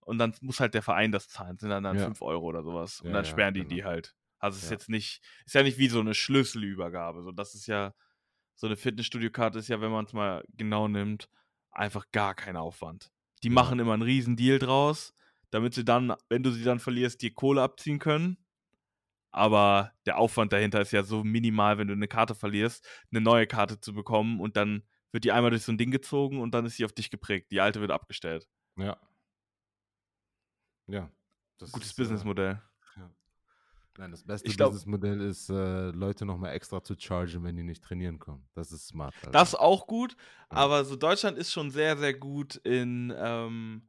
[0.00, 2.06] und dann muss halt der Verein das zahlen, sind dann, dann Ja.
[2.06, 3.74] 5 Euro oder sowas und Ja, dann ja, sperren die genau.
[3.74, 4.16] die halt.
[4.38, 4.76] Also es ist Ja.
[4.76, 7.94] jetzt nicht, ist ja nicht wie so eine Schlüsselübergabe, so das ist ja,
[8.56, 11.28] so eine Fitnessstudio-Karte ist ja, wenn man es mal genau nimmt,
[11.70, 13.10] einfach gar kein Aufwand.
[13.42, 13.54] Die Ja.
[13.54, 15.14] machen immer einen riesen Deal draus,
[15.50, 18.38] damit sie dann, wenn du sie dann verlierst, dir Kohle abziehen können.
[19.32, 23.46] Aber der Aufwand dahinter ist ja so minimal, wenn du eine Karte verlierst, eine neue
[23.46, 26.66] Karte zu bekommen und dann wird die einmal durch so ein Ding gezogen und dann
[26.66, 27.50] ist sie auf dich geprägt.
[27.50, 28.48] Die alte wird abgestellt.
[28.76, 28.96] Ja.
[30.86, 31.10] Ja.
[31.58, 32.60] Das Gutes äh, Businessmodell.
[32.96, 33.10] Ja.
[33.98, 37.84] Nein, das beste glaub, Businessmodell ist, äh, Leute nochmal extra zu chargen, wenn die nicht
[37.84, 38.46] trainieren kommen.
[38.54, 39.14] Das ist smart.
[39.20, 39.30] Also.
[39.30, 40.16] Das ist auch gut,
[40.50, 40.56] ja.
[40.56, 43.88] aber so Deutschland ist schon sehr, sehr gut in, ähm,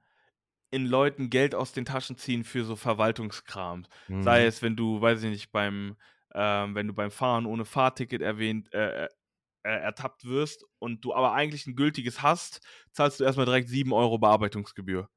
[0.74, 3.86] in Leuten Geld aus den Taschen ziehen für so Verwaltungskram.
[4.08, 4.24] Mhm.
[4.24, 5.96] Sei es, wenn du, weiß ich nicht, beim,
[6.34, 9.10] ähm, wenn du beim Fahren ohne Fahrticket erwähnt, äh, äh,
[9.64, 12.62] äh ertappt wirst und du aber eigentlich ein gültiges hast,
[12.92, 15.10] zahlst du erstmal direkt 7 Euro Bearbeitungsgebühr.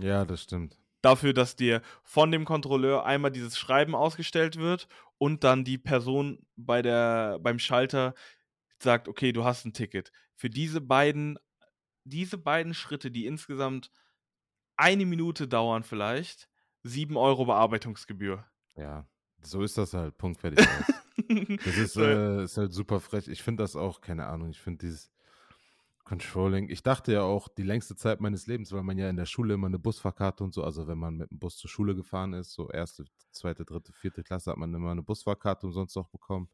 [0.00, 4.88] Ja, das stimmt dafür, dass dir von dem Kontrolleur einmal dieses Schreiben ausgestellt wird
[5.18, 8.14] und dann die Person bei der, beim Schalter
[8.78, 10.12] sagt, okay, du hast ein Ticket.
[10.34, 11.38] Für diese beiden,
[12.04, 13.90] diese beiden Schritte, die insgesamt
[14.76, 16.48] eine Minute dauern vielleicht,
[16.82, 18.44] 7 Euro Bearbeitungsgebühr.
[18.76, 19.06] Ja,
[19.42, 20.18] so ist das halt.
[20.18, 20.66] Punkt fertig
[21.64, 23.28] das ist, äh, ist halt super frech.
[23.28, 25.10] Ich finde das auch, keine Ahnung, ich finde dieses
[26.04, 26.68] Controlling.
[26.68, 29.54] Ich dachte ja auch die längste Zeit meines Lebens, weil man ja in der Schule
[29.54, 32.52] immer eine Busfahrkarte und so, also wenn man mit dem Bus zur Schule gefahren ist,
[32.52, 36.48] so erste, zweite, dritte, vierte Klasse, hat man immer eine Busfahrkarte umsonst auch bekommen.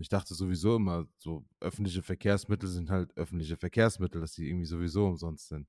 [0.00, 5.06] Ich dachte sowieso immer, so öffentliche Verkehrsmittel sind halt öffentliche Verkehrsmittel, dass die irgendwie sowieso
[5.06, 5.66] umsonst sind.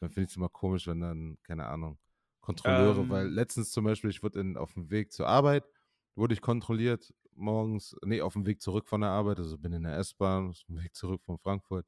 [0.00, 1.98] Dann finde ich es immer komisch, wenn dann, keine Ahnung,
[2.40, 5.64] Kontrolleure, ähm, weil letztens zum Beispiel, ich wurde in, auf dem Weg zur Arbeit,
[6.14, 9.84] wurde ich kontrolliert morgens, nee, auf dem Weg zurück von der Arbeit, also bin in
[9.84, 11.86] der S-Bahn, auf dem Weg zurück von Frankfurt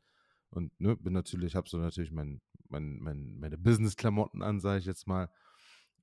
[0.51, 4.85] und ne, bin natürlich, habe so natürlich mein, mein, mein, meine Business-Klamotten an, sage ich
[4.87, 5.29] jetzt mal.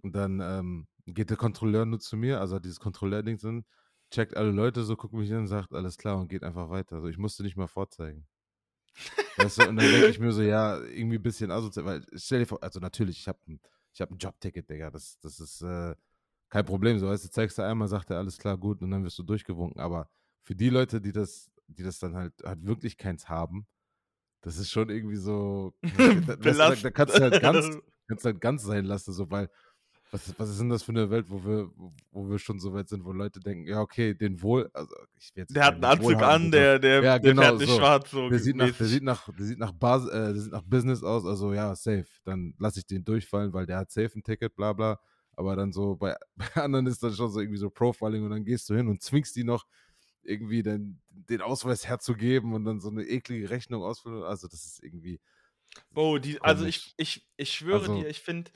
[0.01, 3.65] Und dann ähm, geht der Kontrolleur nur zu mir, also dieses Kontrolleur-Ding sind,
[4.11, 6.97] checkt alle Leute so, guckt mich an, sagt alles klar und geht einfach weiter.
[6.97, 8.27] Also ich musste nicht mal vorzeigen.
[9.37, 12.39] Weißt du, und dann denke ich mir so, ja, irgendwie ein bisschen asozial, weil stell
[12.39, 13.39] dir vor, also natürlich, ich habe
[13.93, 15.95] ich hab ein Jobticket, Digga, das, das ist äh,
[16.49, 16.99] kein Problem.
[16.99, 19.23] So, weißt du, zeigst du einmal, sagt er alles klar, gut, und dann wirst du
[19.23, 19.81] durchgewunken.
[19.81, 20.09] Aber
[20.43, 23.67] für die Leute, die das, die das dann halt, halt wirklich keins haben,
[24.41, 25.73] das ist schon irgendwie so.
[26.27, 27.77] da, da, da, kannst du halt ganz,
[28.07, 29.49] kannst halt ganz sein lassen, so, weil.
[30.11, 31.69] Was, was ist denn das für eine Welt, wo wir,
[32.11, 35.31] wo wir schon so weit sind, wo Leute denken, ja, okay, den Wohl, also ich
[35.35, 37.77] jetzt Der hat einen Anzug an, der, der, ja, genau, der fährt nicht so.
[37.77, 38.11] schwarz.
[38.11, 40.63] So der, sieht nach, der, sieht nach, der, sieht nach Bas, äh, der sieht nach
[40.63, 42.07] Business aus, also ja, safe.
[42.23, 44.99] Dann lasse ich den durchfallen, weil der hat safe ein Ticket, bla bla.
[45.35, 48.45] Aber dann so, bei, bei anderen ist das schon so irgendwie so Profiling und dann
[48.45, 49.65] gehst du hin und zwingst die noch
[50.23, 54.23] irgendwie den, den Ausweis herzugeben und dann so eine eklige Rechnung ausfüllen.
[54.23, 55.19] Also das ist irgendwie.
[55.95, 58.51] Oh, die, also ich, ich, ich schwöre also, dir, ich finde,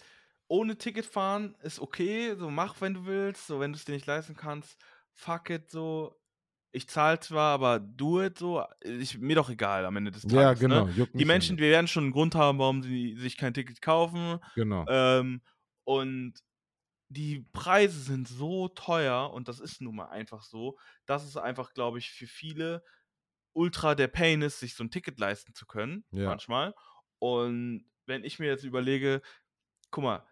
[0.51, 3.93] ohne Ticket fahren ist okay, so mach, wenn du willst, so wenn du es dir
[3.93, 4.77] nicht leisten kannst,
[5.13, 6.17] fuck it, so.
[6.73, 8.63] Ich zahle zwar, aber do it so.
[8.81, 10.35] Ich, mir doch egal am Ende des Tages.
[10.35, 10.85] Ja, genau.
[10.85, 11.07] Ne?
[11.13, 14.39] Die Menschen, wir werden schon einen Grund haben, warum sie sich kein Ticket kaufen.
[14.55, 14.85] Genau.
[14.87, 15.41] Ähm,
[15.83, 16.33] und
[17.09, 21.73] die Preise sind so teuer und das ist nun mal einfach so, dass es einfach,
[21.73, 22.83] glaube ich, für viele
[23.53, 26.25] ultra der Pain ist, sich so ein Ticket leisten zu können, ja.
[26.25, 26.73] manchmal.
[27.19, 29.21] Und wenn ich mir jetzt überlege,
[29.91, 30.25] guck mal,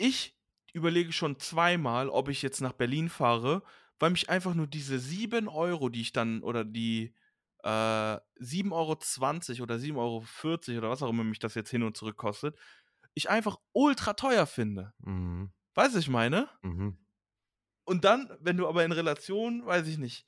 [0.00, 0.36] ich
[0.72, 3.62] überlege schon zweimal, ob ich jetzt nach Berlin fahre,
[3.98, 7.14] weil mich einfach nur diese 7 Euro, die ich dann, oder die
[7.62, 11.96] äh, 7,20 Euro oder 7,40 Euro oder was auch immer mich das jetzt hin und
[11.96, 12.56] zurück kostet,
[13.14, 14.94] ich einfach ultra teuer finde.
[15.00, 15.52] Mhm.
[15.74, 16.48] Weißt du, ich meine?
[16.62, 16.98] Mhm.
[17.84, 20.26] Und dann, wenn du aber in Relation, weiß ich nicht,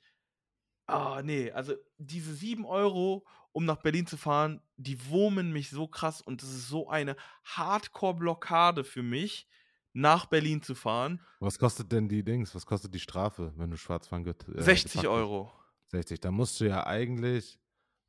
[0.85, 5.87] ah, nee, also diese 7 Euro, um nach Berlin zu fahren, die wurmen mich so
[5.87, 7.15] krass und das ist so eine
[7.45, 9.47] Hardcore-Blockade für mich,
[9.93, 11.21] nach Berlin zu fahren.
[11.39, 12.53] Was kostet denn die Dings?
[12.55, 15.51] Was kostet die Strafe, wenn du schwarz fahren äh, 60 Euro.
[15.87, 17.59] 60, da musst du ja eigentlich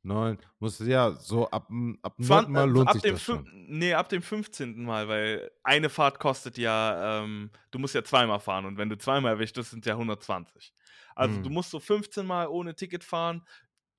[0.05, 1.69] neun, musst du ja so ab,
[2.01, 3.49] ab dem Mal lohnt ab sich dem das schon.
[3.67, 4.83] Nee, ab dem 15.
[4.83, 8.97] Mal, weil eine Fahrt kostet ja, ähm, du musst ja zweimal fahren und wenn du
[8.97, 10.73] zweimal erwischt bist, sind ja 120.
[11.15, 11.43] Also hm.
[11.43, 13.45] du musst so 15 Mal ohne Ticket fahren,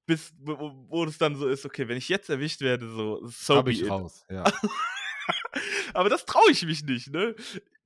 [0.07, 3.57] bis wo, wo es dann so ist, okay, wenn ich jetzt erwischt werde, so so
[3.57, 3.91] Hab ich it.
[3.91, 4.45] raus, ja.
[5.95, 7.34] Aber das traue ich mich nicht, ne?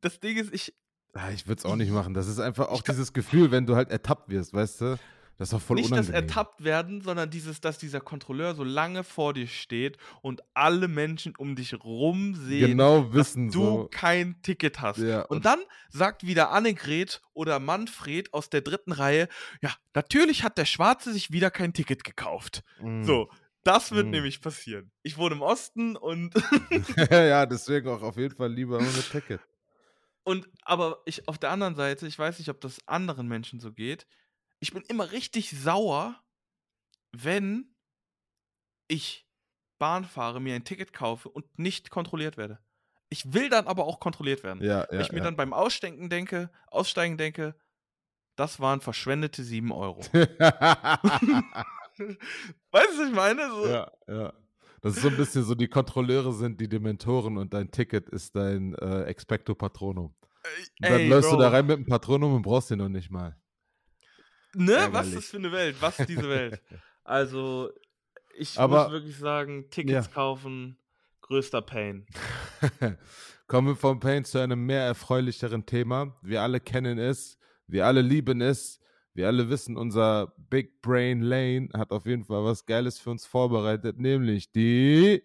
[0.01, 0.75] Das Ding ist, ich
[1.15, 2.15] ja, ich würde es auch nicht machen.
[2.15, 4.99] Das ist einfach auch dieses Gefühl, wenn du halt ertappt wirst, weißt du?
[5.39, 6.13] Das ist doch voll Nicht unangenehm.
[6.13, 10.87] das ertappt werden, sondern dieses, dass dieser Kontrolleur so lange vor dir steht und alle
[10.87, 13.89] Menschen um dich rum sehen, genau wissen, dass du so.
[13.91, 14.99] kein Ticket hast.
[14.99, 19.29] Ja, und, und, dann sagt wieder Annegret oder Manfred aus der dritten Reihe,
[19.63, 22.63] ja, natürlich hat der Schwarze sich wieder kein Ticket gekauft.
[22.79, 23.03] Mm.
[23.05, 23.31] So,
[23.65, 24.11] das wird mm.
[24.11, 24.91] nämlich passieren.
[25.03, 26.35] Ich wohne im Osten und.
[27.11, 29.41] ja, deswegen auch auf jeden Fall lieber ohne Ticket.
[30.23, 33.73] Und aber ich auf der anderen Seite, ich weiß nicht, ob das anderen Menschen so
[33.73, 34.07] geht
[34.61, 36.23] ich bin immer richtig sauer,
[37.13, 37.75] wenn
[38.89, 39.27] ich
[39.79, 42.61] Bahn fahre, mir ein Ticket kaufe und nicht kontrolliert werde.
[43.09, 44.63] Ich will dann aber auch kontrolliert werden.
[44.63, 45.25] Ja, ja, ich mir ja.
[45.25, 47.57] dann beim Aussteigen denke, Aussteigen denke,
[48.37, 50.01] das waren verschwendete 7 Euro.
[50.13, 50.29] Weißt
[51.99, 53.51] du, was ich meine?
[53.51, 53.67] So.
[53.67, 54.33] Ja, ja.
[54.83, 58.35] Das ist so ein bisschen so, die Kontrolleure sind die Dementoren und dein Ticket ist
[58.35, 60.07] dein äh, Expecto Patronum.
[60.07, 60.15] Und
[60.81, 61.57] dann Ey, läufst du da Bro.
[61.57, 63.37] rein mit dem Patronum und brauchst den noch nicht mal.
[64.55, 64.73] Ne?
[64.73, 65.09] Was Ärgerlich.
[65.11, 65.77] ist das für eine Welt?
[65.81, 66.61] Was ist diese Welt?
[67.03, 67.71] Also,
[68.39, 70.13] ich Aber- muss wirklich sagen, Tickets Ja.
[70.13, 70.79] kaufen,
[71.23, 72.07] größter Pain.
[73.49, 76.17] Kommen wir vom Pain zu einem mehr erfreulicheren Thema.
[76.23, 78.80] Wir alle kennen es, wir alle lieben es,
[79.15, 83.27] wir alle wissen, unser Big Brain Lane hat auf jeden Fall was Geiles für uns
[83.27, 85.23] vorbereitet, nämlich die.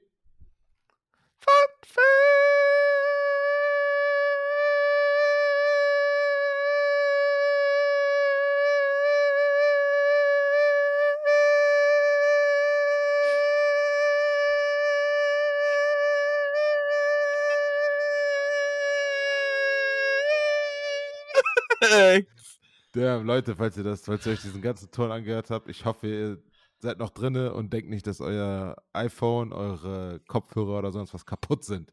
[22.95, 26.07] Damn, Leute, falls ihr das, falls ihr euch diesen ganzen Ton angehört habt, ich hoffe,
[26.07, 26.43] ihr
[26.79, 31.65] seid noch drinne und denkt nicht, dass euer iPhone, eure Kopfhörer oder sonst was kaputt
[31.65, 31.91] sind.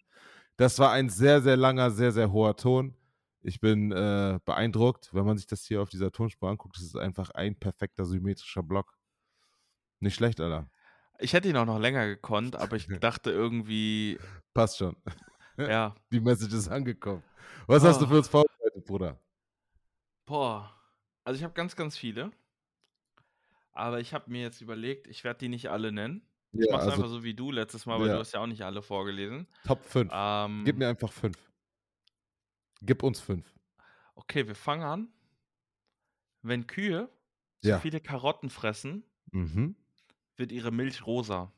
[0.57, 2.94] Das war ein sehr, sehr langer, sehr, sehr hoher Ton.
[3.40, 6.76] Ich bin äh, beeindruckt, wenn man sich das hier auf dieser Tonspur anguckt.
[6.76, 8.94] Es ist einfach ein perfekter symmetrischer Block.
[9.98, 10.70] Nicht schlecht, Alter.
[11.18, 14.20] Ich hätte ihn auch noch länger gekonnt, aber ich dachte irgendwie,
[14.55, 14.94] Passt schon.
[15.57, 17.24] ja, Die Message ist angekommen.
[17.66, 18.09] Was hast du Oh.
[18.09, 19.18] für uns vorbereitet, Bruder?
[20.26, 20.70] boah.
[21.27, 22.33] Also ich habe ganz, ganz viele.
[23.73, 26.27] Aber ich habe mir jetzt überlegt, ich werde die nicht alle nennen.
[26.59, 28.12] Ich Ja, mache es also einfach so wie du letztes Mal, weil Ja.
[28.12, 29.49] du hast ja auch nicht alle vorgelesen.
[29.64, 30.12] Top 5.
[30.12, 31.51] Ähm, Gib mir einfach 5.
[32.83, 33.55] Gib uns 5.
[34.16, 35.12] okay, wir fangen an.
[36.45, 37.09] Wenn Kühe
[37.62, 37.83] Ja.
[37.83, 39.75] viele Karotten fressen, Mhm.
[40.37, 41.53] wird ihre Milch rosa.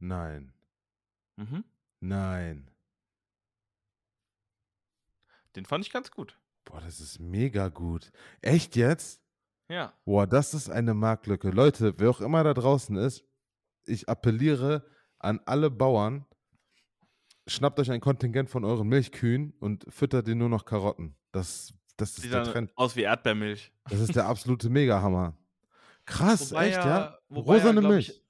[0.00, 0.52] Nein.
[1.38, 1.64] Mhm.
[2.02, 2.70] Nein.
[5.56, 6.38] Den fand ich ganz gut.
[6.64, 8.10] Boah, das ist mega gut.
[8.40, 9.20] Echt jetzt?
[9.68, 9.92] Ja.
[10.04, 11.50] Boah, das ist eine Marktlücke.
[11.50, 13.24] Leute, wer auch immer da draußen ist,
[13.86, 14.84] ich appelliere
[15.18, 16.26] an alle Bauern,
[17.46, 21.16] schnappt euch ein Kontingent von euren Milchkühen und füttert die nur noch Karotten.
[21.32, 22.72] Das, das Sieht ist der Trend.
[22.76, 23.72] aus wie Erdbeermilch.
[23.90, 25.36] Das ist der absolute Megahammer.
[26.06, 27.18] Krass, Wobei echt, ja- ja?
[27.28, 28.08] wobei ja, Rosane glaub Milch.
[28.10, 28.24] ich-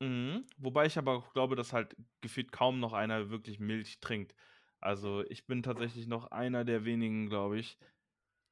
[0.00, 0.44] Mhm.
[0.58, 4.32] Wobei ich aber glaube, dass halt gefühlt kaum noch einer wirklich Milch trinkt.
[4.80, 7.78] Also ich bin tatsächlich noch einer der wenigen, glaube ich,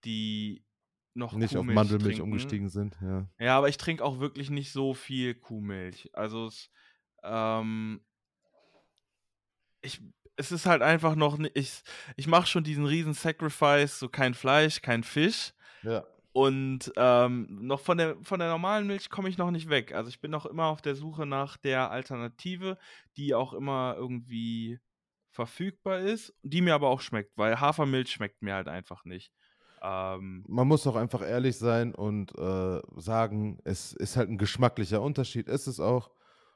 [0.05, 0.65] die
[1.15, 2.23] noch Nicht auf Kuhmilch Mandelmilch trinken.
[2.23, 3.27] umgestiegen sind, ja.
[3.39, 6.11] Ja, aber ich trinke auch wirklich nicht so viel Kuhmilch.
[6.15, 6.71] Also es,
[7.23, 8.01] ähm,
[9.83, 10.01] ich,
[10.37, 11.83] es ist halt einfach noch, ni- ich,
[12.17, 15.53] ich mache schon diesen riesen Sacrifice, so kein Fleisch, kein Fisch.
[15.83, 16.05] Ja.
[16.33, 19.93] Und ähm, noch von der, von der normalen Milch komme ich noch nicht weg.
[19.95, 22.77] Also ich bin noch immer auf der Suche nach der Alternative,
[23.17, 24.79] die auch immer irgendwie
[25.37, 29.31] verfügbar ist, die mir aber auch schmeckt, weil Hafermilch schmeckt mir halt einfach nicht.
[29.83, 35.03] Ähm, Man muss auch einfach ehrlich sein und äh, sagen, es ist halt ein geschmacklicher
[35.03, 36.11] Unterschied, ist es auch.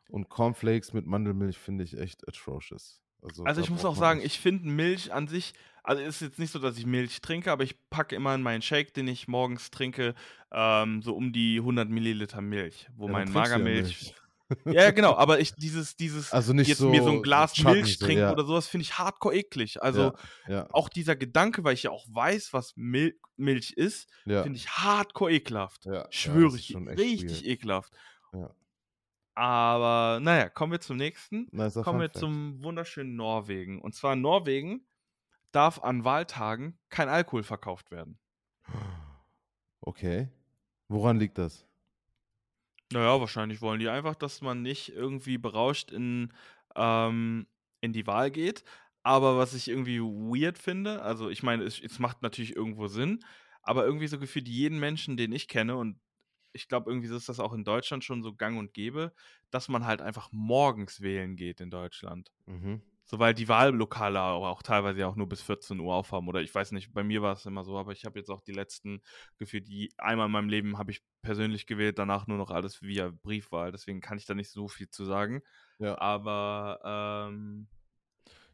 [0.08, 3.02] Und Cornflakes mit Mandelmilch finde ich echt atrocious.
[3.22, 5.52] Also, Also ich muss auch sagen, ich finde Milch an sich,
[5.84, 8.62] also ist jetzt nicht so, dass ich Milch trinke, aber ich packe immer in meinen
[8.62, 10.14] Shake, den ich morgens trinke,
[10.50, 14.14] ähm, so um die 100 Milliliter Milch, wo Ja, mein Magermilch.
[14.64, 17.74] Ja, genau, aber ich dieses, dieses Also nicht jetzt so mir so ein Glas Chutney,
[17.74, 18.32] Milch trinken ja.
[18.32, 19.82] oder sowas, finde ich hardcore eklig.
[19.82, 20.12] Also
[20.46, 24.42] ja, ja, auch dieser Gedanke, weil ich ja auch weiß, was Mil Milch ist, ja,
[24.42, 25.88] finde ich hardcore ekelhaft.
[26.10, 27.46] Schwöre ich, schon richtig weird.
[27.46, 27.92] ekelhaft.
[28.32, 28.54] Ja.
[29.34, 31.48] Aber naja, kommen wir zum nächsten.
[31.52, 33.80] Nicer Kommen wir zum wunderschönen Norwegen.
[33.80, 34.86] Und zwar in Norwegen
[35.52, 38.18] darf an Wahltagen kein Alkohol verkauft werden.
[39.80, 40.28] Okay.
[40.88, 41.66] Woran liegt das?
[42.92, 46.32] Naja, wahrscheinlich wollen die einfach, dass man nicht irgendwie berauscht in,
[46.74, 47.46] ähm,
[47.80, 48.64] in die Wahl geht.
[49.02, 53.20] Aber was ich irgendwie weird finde, also ich meine, es, es macht natürlich irgendwo Sinn,
[53.62, 56.00] aber irgendwie so gefühlt jeden Menschen, den ich kenne, und
[56.52, 59.14] ich glaube, irgendwie ist das auch in Deutschland schon so gang und gäbe,
[59.50, 62.32] dass man halt einfach morgens wählen geht in Deutschland.
[62.46, 62.82] Mhm.
[63.04, 66.28] So, weil die Wahllokale auch, auch teilweise ja auch nur bis 14 Uhr aufhaben.
[66.28, 68.40] Oder ich weiß nicht, bei mir war es immer so, aber ich habe jetzt auch
[68.40, 69.02] die letzten
[69.38, 73.10] gefühlt, die einmal in meinem Leben habe ich persönlich gewählt, danach nur noch alles via
[73.22, 73.72] Briefwahl.
[73.72, 75.42] Deswegen kann ich da nicht so viel zu sagen.
[75.78, 75.96] Ja.
[75.96, 77.68] Aber ähm,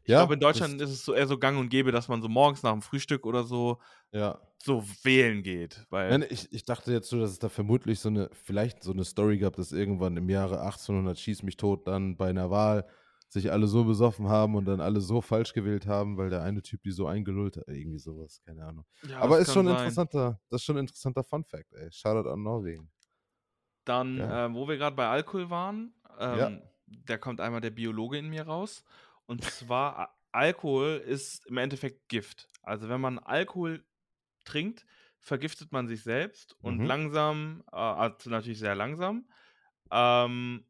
[0.03, 2.21] ich Ja, glaube, in Deutschland ist es so eher so gang und gäbe, dass man
[2.21, 3.79] so morgens nach dem Frühstück oder so
[4.11, 4.41] Ja.
[4.63, 5.85] so wählen geht.
[5.89, 8.91] Weil, Nein, ich, ich dachte jetzt so, dass es da vermutlich so eine, vielleicht so
[8.93, 12.87] eine Story gab, dass irgendwann im Jahre 1800 schieß mich tot dann bei einer Wahl
[13.29, 16.61] sich alle so besoffen haben und dann alle so falsch gewählt haben, weil der eine
[16.61, 17.67] Typ die so eingelullt hat.
[17.67, 18.85] Irgendwie sowas, keine Ahnung.
[19.01, 19.73] ja, Aber ist schon ein sein.
[19.73, 21.91] interessanter, das ist schon ein interessanter Fun Fact, ey.
[21.91, 22.91] Shoutout an Norwegen.
[23.85, 24.27] Dann, Ja.
[24.29, 26.67] äh, wo wir gerade bei Alkohol waren, ähm, Ja.
[26.87, 28.83] da kommt einmal der Biologe in mir raus.
[29.25, 32.49] Und zwar, Alkohol ist im Endeffekt Gift.
[32.61, 33.85] Also wenn man Alkohol
[34.45, 34.85] trinkt,
[35.19, 36.85] vergiftet man sich selbst und Mhm.
[36.85, 39.29] langsam, äh, also natürlich sehr langsam.
[39.91, 40.65] Ähm,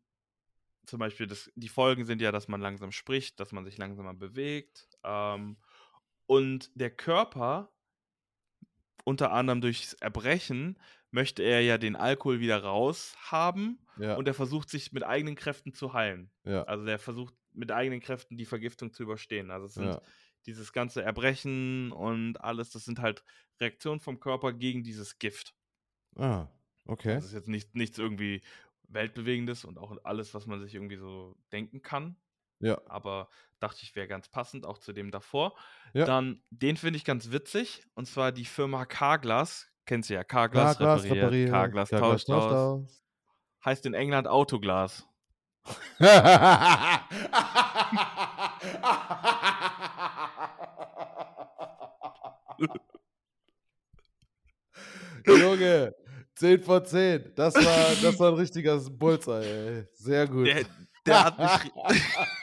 [0.88, 4.14] zum Beispiel, das, die Folgen sind ja, dass man langsam spricht, dass man sich langsamer
[4.14, 4.90] bewegt.
[5.04, 5.58] Ähm,
[6.28, 7.74] und der Körper,
[9.06, 10.80] unter anderem durchs Erbrechen,
[11.12, 15.74] möchte er ja den Alkohol wieder raushaben Ja, und er versucht sich mit eigenen Kräften
[15.74, 16.32] zu heilen.
[16.44, 19.52] ja, Also der versucht mit eigenen Kräften die Vergiftung zu überstehen.
[19.52, 20.02] Also es sind ja.
[20.46, 23.24] dieses ganze Erbrechen und alles, das sind halt
[23.60, 25.56] Reaktionen vom Körper gegen dieses Gift.
[26.18, 26.50] Ah,
[26.86, 27.22] okay.
[27.22, 28.42] Das ist jetzt nicht, nichts irgendwie
[28.88, 32.16] Weltbewegendes und auch alles, was man sich irgendwie so denken kann.
[32.60, 33.30] Ja, Aber
[33.60, 35.56] dachte ich, wäre ganz passend, auch zu dem davor.
[35.94, 36.06] Ja.
[36.06, 37.84] Dann, den finde ich ganz witzig.
[37.94, 39.70] Und zwar die Firma Carglass.
[39.86, 42.54] Kennst du ja, Carglass, Carglass repariert, repariert, Carglass, Carglass tauscht aus.
[42.54, 43.04] aus.
[43.64, 45.08] Heißt in England Autoglas.
[55.28, 55.94] Junge,
[56.38, 57.32] 10 von 10.
[57.36, 57.62] Das war,
[58.02, 59.86] das war ein richtiger Bullseye, ey.
[59.94, 60.46] Sehr gut.
[60.46, 60.66] Der,
[61.06, 61.72] der hat mich.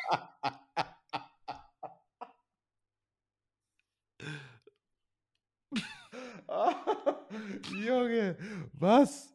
[7.86, 8.36] Junge,
[8.72, 9.32] was?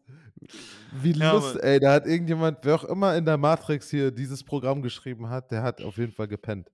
[0.91, 4.43] Wie Ja, lustig, ey, da hat irgendjemand, wer auch immer in der Matrix hier dieses
[4.43, 6.69] Programm geschrieben hat, der hat auf jeden Fall gepennt.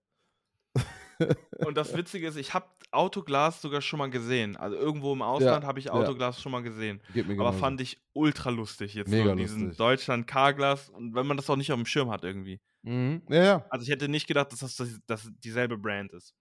[1.58, 4.56] Und das Witzige ist, ich habe Autoglas sogar schon mal gesehen.
[4.58, 5.92] Also irgendwo im Ausland habe ich ja.
[5.92, 7.02] Autoglas schon mal gesehen.
[7.14, 7.60] Geht mir Aber genauso.
[7.60, 9.78] fand ich ultra lustig jetzt Mega so diesen lustig.
[9.78, 12.62] Deutschland Carglass und wenn man das auch nicht auf dem Schirm hat irgendwie.
[12.84, 13.24] Mhm.
[13.30, 16.34] Ja, ja, Also ich hätte nicht gedacht, dass das, das, das dieselbe Brand ist.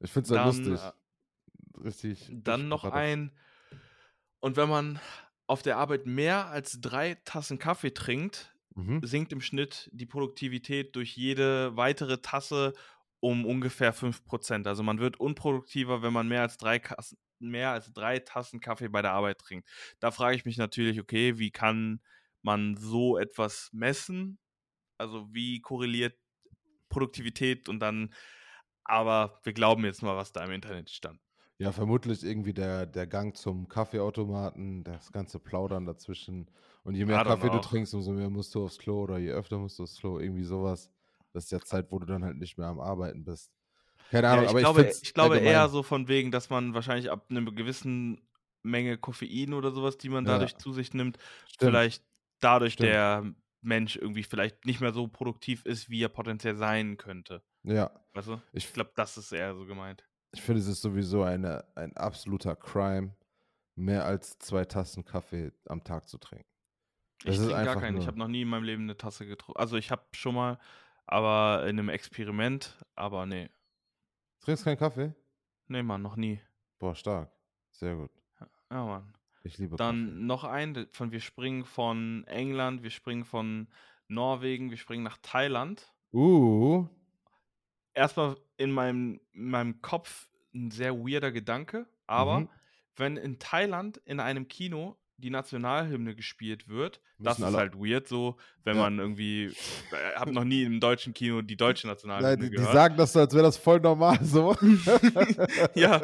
[0.00, 0.86] ich finde es halt Dann, lustig.
[0.86, 2.28] äh, Richtig.
[2.32, 3.32] Dann noch ein
[4.40, 5.00] und wenn man
[5.46, 9.00] auf der Arbeit mehr als drei Tassen Kaffee trinkt, Mhm.
[9.04, 12.72] sinkt im Schnitt die Produktivität durch jede weitere Tasse
[13.20, 14.66] um ungefähr 5%.
[14.66, 18.88] Also man wird unproduktiver, wenn man mehr als drei, Kassen, mehr als drei Tassen Kaffee
[18.88, 19.68] bei der Arbeit trinkt.
[20.00, 22.00] Da frage ich mich natürlich, okay, wie kann
[22.42, 24.38] man so etwas messen?
[24.98, 26.18] Also wie korreliert
[26.88, 28.12] Produktivität und dann,
[28.84, 31.20] aber wir glauben jetzt mal, was da im Internet stand.
[31.58, 36.50] Ja, vermutlich irgendwie der, der Gang zum Kaffeeautomaten, das ganze Plaudern dazwischen.
[36.84, 37.60] Und je mehr Kaffee du know.
[37.60, 40.44] trinkst, umso mehr musst du aufs Klo oder je öfter musst du aufs Klo, irgendwie
[40.44, 40.90] sowas.
[41.32, 43.52] Das ist ja Zeit, wo du dann halt nicht mehr am Arbeiten bist.
[44.10, 46.74] Keine Ja, Ahnung, ich, aber glaube, ich ich glaube eher so von wegen, dass man
[46.74, 48.28] wahrscheinlich ab einer gewissen
[48.62, 50.26] Menge Koffein oder sowas, die man Ja.
[50.26, 51.62] dadurch zu sich nimmt, Stimmt.
[51.62, 52.04] vielleicht
[52.40, 52.78] dadurch Stimmt.
[52.78, 57.42] der Mensch irgendwie vielleicht nicht mehr so produktiv ist, wie er potenziell sein könnte.
[57.62, 58.42] Ja, Weißt du?
[58.52, 60.08] ich, Ich glaube, das ist eher so gemeint.
[60.32, 63.16] ich finde, es ist sowieso eine, ein absoluter Crime,
[63.76, 66.46] mehr als zwei Tassen Kaffee am Tag zu trinken.
[67.24, 67.96] Das ich trinke gar keinen.
[67.98, 69.58] Ich habe noch nie in meinem Leben eine Tasse getrunken.
[69.60, 70.58] Also ich habe schon mal,
[71.10, 73.50] aber in einem Experiment, aber nee.
[74.40, 75.14] Trinkst keinen Kaffee?
[75.68, 76.40] Nee, Mann, noch nie.
[76.78, 77.30] Boah, stark.
[77.70, 78.10] Sehr gut.
[78.70, 79.14] Ja, Mann.
[79.42, 83.68] Ich liebe Dann noch ein, von wir springen von England, wir springen von
[84.08, 85.80] Norwegen, wir springen nach Thailand.
[86.12, 86.16] Kaffee.
[86.18, 86.88] Uh,
[87.94, 92.48] erstmal in meinem, in meinem Kopf ein sehr weirder Gedanke, aber Mhm.
[92.96, 97.74] wenn in Thailand in einem Kino die Nationalhymne gespielt wird, das Müssen ist alle- halt
[97.76, 98.82] weird so, wenn Ja.
[98.84, 102.56] man irgendwie, äh, hab noch nie im deutschen Kino die deutsche Nein, Nationalhymne die, die
[102.56, 102.72] gehört.
[102.72, 104.56] sagen das so, als wäre das voll normal so.
[105.74, 106.00] ja,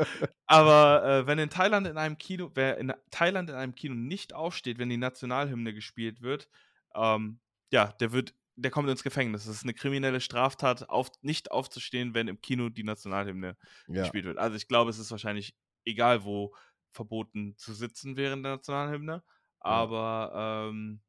[0.47, 4.35] aber äh, wenn in Thailand in einem Kino, wer in Thailand in einem Kino nicht
[4.35, 6.49] aufsteht, wenn die Nationalhymne gespielt wird,
[6.95, 7.41] ähm,
[7.73, 9.45] ja, der wird, der kommt ins Gefängnis.
[9.47, 13.57] Das ist eine kriminelle Straftat, auf, nicht aufzustehen, wenn im Kino die Nationalhymne
[13.89, 14.39] Ja, gespielt wird.
[14.39, 15.55] Also ich glaube, es ist wahrscheinlich
[15.85, 16.55] egal, wo
[16.97, 19.23] verboten zu sitzen während der Nationalhymne.
[19.61, 21.01] Aber ähm,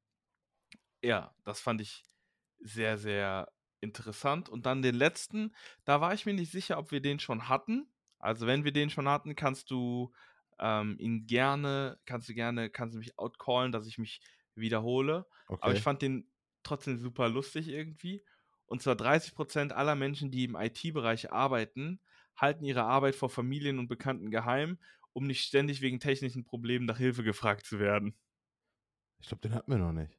[1.02, 2.04] ja, das fand ich
[2.60, 4.50] sehr, sehr interessant.
[4.50, 7.88] Und dann den letzten, da war ich mir nicht sicher, ob wir den schon hatten.
[8.20, 10.12] Also wenn wir den schon hatten, kannst du
[10.60, 14.22] ähm, ihn gerne, kannst du gerne, kannst du mich outcallen, dass ich mich
[14.56, 15.28] wiederhole.
[15.48, 15.60] okay.
[15.62, 16.30] Aber ich fand den
[16.64, 18.24] trotzdem super lustig irgendwie.
[18.66, 22.02] Und zwar 30% aller Menschen, die im IT-Bereich arbeiten,
[22.36, 24.78] halten ihre Arbeit vor Familien und Bekannten geheim,
[25.18, 28.16] um nicht ständig wegen technischen Problemen nach Hilfe gefragt zu werden.
[29.20, 30.16] ich glaube, den hatten wir noch nicht.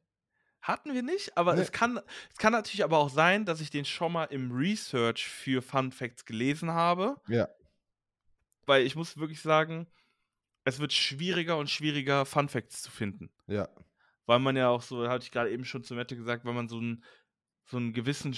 [0.61, 1.61] Hatten wir nicht, aber Nee.
[1.61, 5.25] es, kann, es kann natürlich aber auch sein, dass ich den schon mal im Research
[5.25, 7.15] für Fun Facts gelesen habe.
[7.29, 7.47] Ja.
[8.65, 9.87] Weil ich muss wirklich sagen,
[10.65, 13.31] es wird schwieriger und schwieriger, Fun Facts zu finden.
[13.47, 13.69] Ja,
[14.25, 16.67] weil man ja auch so, hatte ich gerade eben schon zu Mette gesagt, weil man
[16.67, 17.03] so einen,
[17.65, 18.35] so einen gewissen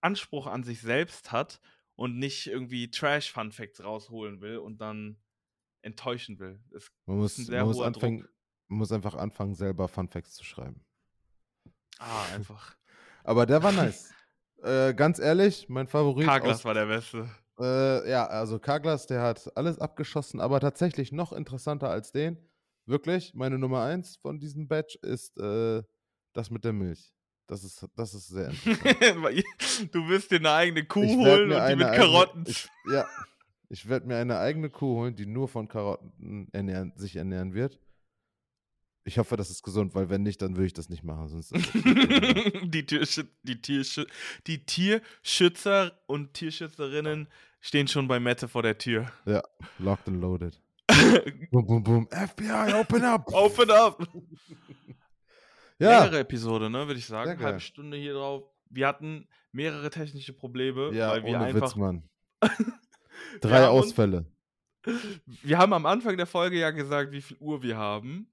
[0.00, 1.60] Anspruch an sich selbst hat
[1.96, 5.18] und nicht irgendwie Trash-Fun-Facts rausholen will und dann
[5.84, 6.60] enttäuschen will.
[6.74, 8.28] Es, man muss, ein sehr man muss, anfangen,
[8.68, 10.84] man muss einfach anfangen, selber Funfacts zu schreiben.
[11.98, 12.76] ah, einfach.
[13.24, 14.12] Aber der war nice.
[14.62, 16.26] äh, ganz ehrlich, mein Favorit.
[16.26, 17.28] Carglass aus, war der Beste.
[17.58, 22.36] äh, ja, also Carglass, der hat alles abgeschossen, aber tatsächlich noch interessanter als den
[22.86, 25.82] wirklich, meine Nummer eins von diesem Batch ist äh,
[26.32, 27.12] das mit der Milch.
[27.46, 29.94] Das ist, das ist sehr interessant.
[29.94, 32.40] du wirst dir eine eigene Kuh holen und die mit Karotten.
[32.40, 33.06] Eigene, ich, ja,
[33.74, 37.80] ich werde mir eine eigene Kuh holen, die nur von Karotten ernähren, sich ernähren wird.
[39.02, 41.28] Ich hoffe, das ist gesund, weil wenn nicht, dann würde ich das nicht machen.
[41.28, 41.52] Sonst
[42.62, 44.06] die, Tierschü die, Tierschü
[44.46, 47.26] die Tierschützer und Tierschützerinnen
[47.60, 49.10] stehen schon bei Mette vor der Tür.
[49.26, 49.42] Ja,
[49.78, 50.60] locked and loaded.
[51.50, 52.08] boom, boom, boom.
[52.10, 53.26] FBI, open up!
[53.34, 54.08] Open up!
[55.80, 56.04] ja.
[56.04, 57.42] Längere Episode, ne, würde ich sagen.
[57.42, 58.44] Halbe Stunde hier drauf.
[58.70, 61.70] Wir hatten mehrere technische Probleme, ja, weil wir ohne einfach.
[61.70, 62.08] Witz, Mann.
[63.40, 64.26] Drei Ausfälle.
[64.86, 64.98] Uns,
[65.42, 68.32] wir haben am Anfang der Folge ja gesagt, wie viel Uhr wir haben.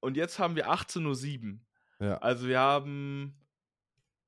[0.00, 2.06] Und jetzt haben wir 18.07 Uhr.
[2.06, 2.18] Ja.
[2.18, 3.36] Also wir haben.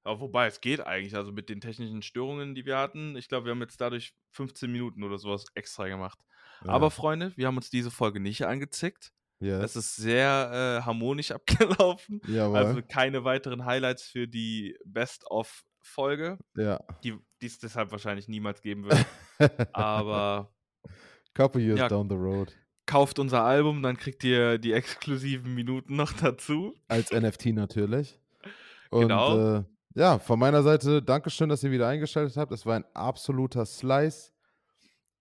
[0.04, 1.14] Ja, wobei, es geht eigentlich.
[1.14, 3.16] Also mit den technischen Störungen, die wir hatten.
[3.16, 6.18] Ich glaube, wir haben jetzt dadurch 15 Minuten oder sowas extra gemacht.
[6.64, 6.70] Ja.
[6.70, 9.12] Aber Freunde, wir haben uns diese Folge nicht angezickt.
[9.42, 9.64] Yes.
[9.64, 12.20] Es ist sehr äh, harmonisch abgelaufen.
[12.26, 12.56] Jawohl.
[12.56, 16.38] Also keine weiteren Highlights für die Best-of-Folge.
[16.56, 16.80] Ja.
[17.02, 19.04] Die, die es deshalb wahrscheinlich niemals geben wird.
[19.72, 20.48] Aber.
[21.34, 22.54] Couple years ja, down the road
[22.86, 26.74] kauft unser Album, dann kriegt ihr die exklusiven Minuten noch dazu.
[26.88, 28.18] Als NFT natürlich.
[28.90, 29.58] Und, genau.
[29.58, 29.64] Äh,
[29.94, 32.52] ja, von meiner Seite, Dankeschön, dass ihr wieder eingeschaltet habt.
[32.52, 34.32] Es war ein absoluter Slice.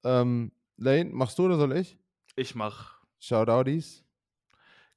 [0.04, 1.98] Ähm, Lane, machst du oder soll ich?
[2.36, 3.00] Ich mach.
[3.20, 4.04] Shoutouties.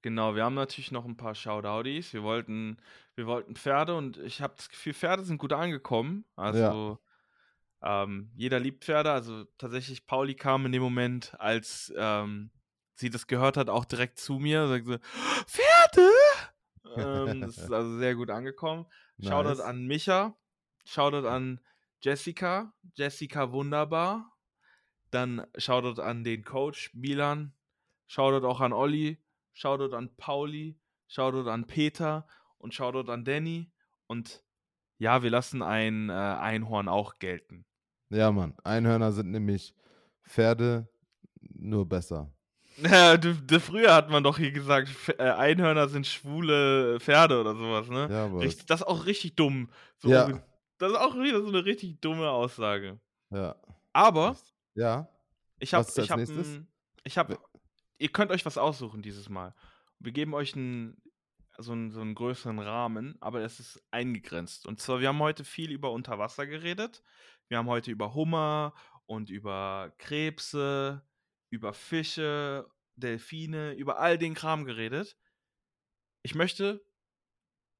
[0.02, 2.12] Genau, wir haben natürlich noch ein paar Shoutouties.
[2.12, 2.78] Wir wollten,
[3.14, 6.24] wir wollten Pferde und ich habe das Gefühl, Pferde sind gut angekommen.
[6.36, 6.98] Also ja.
[7.86, 12.50] Ähm, jeder liebt Pferde, also tatsächlich Pauli kam in dem Moment, als ähm,
[12.94, 14.96] sie das gehört hat, auch direkt zu mir, sagt so,
[15.46, 16.10] Pferde!
[16.96, 18.86] ähm, das ist also sehr gut angekommen.
[19.18, 19.28] Nice.
[19.28, 20.34] Shoutout an Micha,
[20.86, 21.60] Shoutout an
[22.00, 24.32] Jessica, Jessica wunderbar.
[25.10, 27.52] Dann Shoutout an den Coach Milan,
[28.06, 29.22] Shoutout auch an Olli,
[29.52, 32.26] Shoutout an Pauli, Shoutout an Peter
[32.56, 33.70] und Shoutout an Danny.
[34.06, 34.42] Und
[34.96, 37.66] ja, wir lassen ein äh, Einhorn auch gelten.
[38.10, 38.54] Ja, Mann.
[38.64, 39.74] Einhörner sind nämlich
[40.22, 40.88] Pferde
[41.40, 42.30] nur besser.
[42.76, 47.54] Ja, du, du, früher hat man doch hier gesagt, äh, Einhörner sind schwule Pferde oder
[47.54, 48.08] sowas, ne?
[48.10, 49.70] Ja, aber richtig, das ist auch richtig dumm.
[49.98, 50.42] So, ja.
[50.78, 52.98] Das ist auch wieder so eine richtig dumme Aussage.
[53.30, 53.54] Ja.
[53.92, 54.36] Aber.
[54.74, 55.08] Ja.
[55.60, 56.20] Ich hab, ich hab,
[57.04, 57.38] ich hab,
[57.98, 59.54] ihr könnt euch was aussuchen dieses Mal.
[60.00, 61.00] Wir geben euch einen,
[61.58, 64.66] so, einen, so einen größeren Rahmen, aber es ist eingegrenzt.
[64.66, 67.02] Und zwar, wir haben heute viel über Unterwasser geredet.
[67.54, 68.74] Wir haben heute über Hummer
[69.06, 71.06] und über Krebse,
[71.50, 75.16] über Fische, Delfine, über all den Kram geredet.
[76.24, 76.84] Ich möchte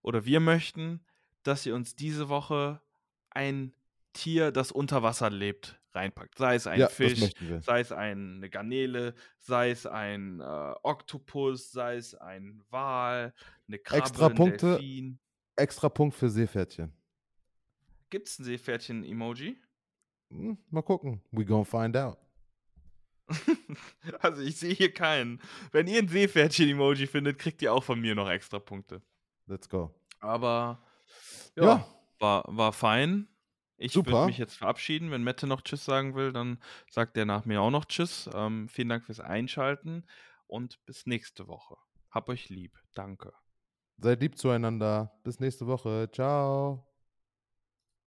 [0.00, 1.04] oder wir möchten,
[1.42, 2.82] dass ihr uns diese Woche
[3.30, 3.74] ein
[4.12, 6.38] Tier, das unter Wasser lebt, reinpackt.
[6.38, 11.96] Sei es ein ja, Fisch, sei es eine Garnele, sei es ein äh, Oktopus, sei
[11.96, 13.34] es ein Wal,
[13.66, 15.18] eine Krabbe, extra Punkte, Delfin.
[15.56, 16.92] Extra Punkt für Seepferdchen.
[18.08, 19.58] Gibt es ein Seepferdchen-Emoji?
[20.30, 21.22] Hm, mal gucken.
[21.30, 22.18] We gonna find out.
[24.20, 25.40] also ich sehe hier keinen.
[25.72, 29.02] Wenn ihr ein Seepferdchen-Emoji findet, kriegt ihr auch von mir noch extra Punkte.
[29.46, 29.94] Let's go.
[30.20, 30.82] Aber
[31.56, 31.86] ja, ja.
[32.18, 33.28] War, war fein.
[33.76, 35.10] Ich würde mich jetzt verabschieden.
[35.10, 36.58] Wenn Mette noch Tschüss sagen will, dann
[36.88, 38.30] sagt er nach mir auch noch Tschüss.
[38.34, 40.04] Ähm, vielen Dank fürs Einschalten
[40.46, 41.76] und bis nächste Woche.
[42.10, 42.78] Hab euch lieb.
[42.94, 43.32] Danke.
[43.98, 45.12] Seid lieb zueinander.
[45.24, 46.08] Bis nächste Woche.
[46.12, 46.93] Ciao.